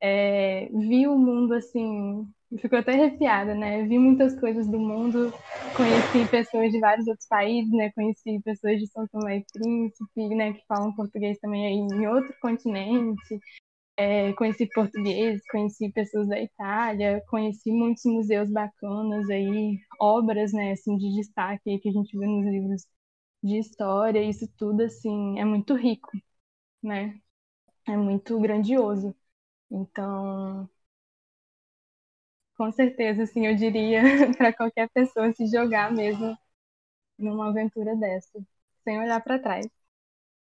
[0.00, 2.28] É, vi o mundo assim,
[2.60, 3.82] ficou até arrepiada, né?
[3.84, 5.32] Vi muitas coisas do mundo,
[5.76, 7.90] conheci pessoas de vários outros países, né?
[7.92, 10.52] Conheci pessoas de São Tomé e Príncipe, né?
[10.52, 13.40] Que falam português também aí em outro continente.
[13.98, 20.98] É, conheci português, conheci pessoas da Itália, conheci muitos museus bacanas aí, obras, né, assim,
[20.98, 22.86] de destaque aí que a gente vê nos livros
[23.42, 26.10] de história, isso tudo, assim, é muito rico,
[26.82, 27.20] né?
[27.88, 29.14] É muito grandioso.
[29.70, 30.68] Então,
[32.56, 34.00] com certeza, assim, eu diria
[34.36, 36.36] para qualquer pessoa se jogar mesmo
[37.18, 38.40] numa aventura dessa,
[38.82, 39.66] sem olhar para trás.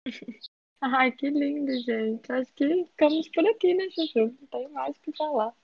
[0.81, 2.31] Ai, que lindo, gente.
[2.31, 4.37] Acho que ficamos por aqui, né, Chuchu?
[4.41, 5.55] Não tem mais o que falar.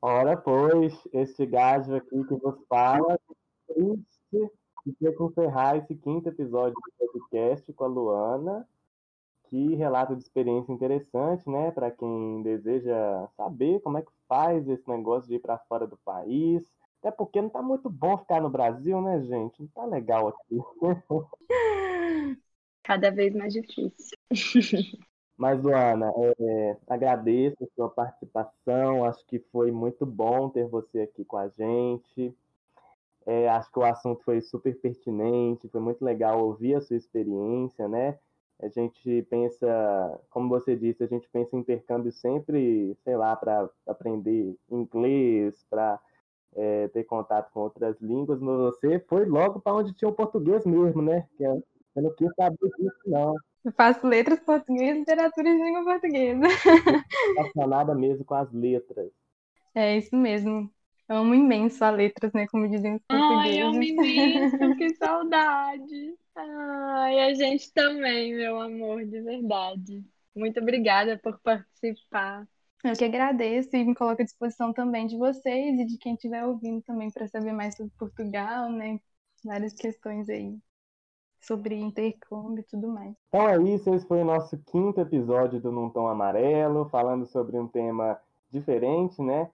[0.00, 3.18] Ora, pois, este gajo aqui que vos fala,
[3.66, 4.04] triste
[4.86, 8.68] de ter que encerrar esse quinto episódio do podcast com a Luana.
[9.54, 11.70] Que relato de experiência interessante, né?
[11.70, 15.96] Para quem deseja saber como é que faz esse negócio de ir para fora do
[15.98, 16.68] país.
[16.98, 19.62] Até porque não tá muito bom ficar no Brasil, né, gente?
[19.62, 20.58] Não tá legal aqui.
[22.82, 24.18] cada vez mais difícil.
[25.38, 29.04] Mas, Luana, é, agradeço a sua participação.
[29.04, 32.36] Acho que foi muito bom ter você aqui com a gente.
[33.24, 37.86] É, acho que o assunto foi super pertinente, foi muito legal ouvir a sua experiência,
[37.86, 38.18] né?
[38.62, 43.68] A gente pensa, como você disse, a gente pensa em intercâmbio sempre, sei lá, para
[43.86, 46.00] aprender inglês, para
[46.54, 50.64] é, ter contato com outras línguas, mas você foi logo para onde tinha o português
[50.64, 51.26] mesmo, né?
[51.36, 51.58] Que é
[51.96, 53.34] eu não quis saber disso, não.
[53.64, 56.46] Eu faço letras portuguesas e literatura em língua portuguesa.
[57.38, 59.10] Apaixonada mesmo com as letras.
[59.74, 60.70] É isso mesmo.
[61.08, 62.46] Eu amo imenso as letras, né?
[62.46, 63.56] Como dizem os portugueses.
[63.56, 66.14] Ai, amo imenso, que saudade.
[66.34, 70.04] Ai, a gente também, meu amor, de verdade.
[70.34, 72.48] Muito obrigada por participar.
[72.82, 76.44] Eu que agradeço e me coloco à disposição também de vocês e de quem estiver
[76.44, 78.98] ouvindo também para saber mais sobre Portugal, né?
[79.44, 80.58] Várias questões aí
[81.40, 83.14] sobre intercâmbio e tudo mais.
[83.28, 87.58] Então é isso, esse foi o nosso quinto episódio do Num Tom Amarelo, falando sobre
[87.58, 88.18] um tema
[88.50, 89.50] diferente, né?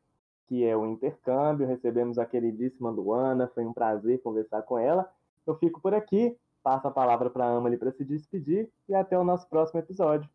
[0.51, 1.65] Que é o intercâmbio.
[1.65, 5.09] Recebemos a queridíssima Luana, foi um prazer conversar com ela.
[5.47, 9.17] Eu fico por aqui, passo a palavra para a Amalie para se despedir e até
[9.17, 10.29] o nosso próximo episódio.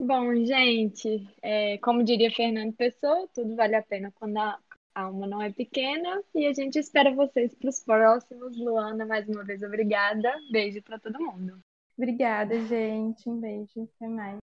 [0.00, 4.58] Bom, gente, é, como diria Fernando Pessoa, tudo vale a pena quando a,
[4.94, 8.58] a alma não é pequena e a gente espera vocês para os próximos.
[8.58, 10.32] Luana, mais uma vez, obrigada.
[10.50, 11.60] Beijo para todo mundo.
[11.96, 13.28] Obrigada, gente.
[13.28, 13.82] Um beijo.
[13.96, 14.38] Até mais.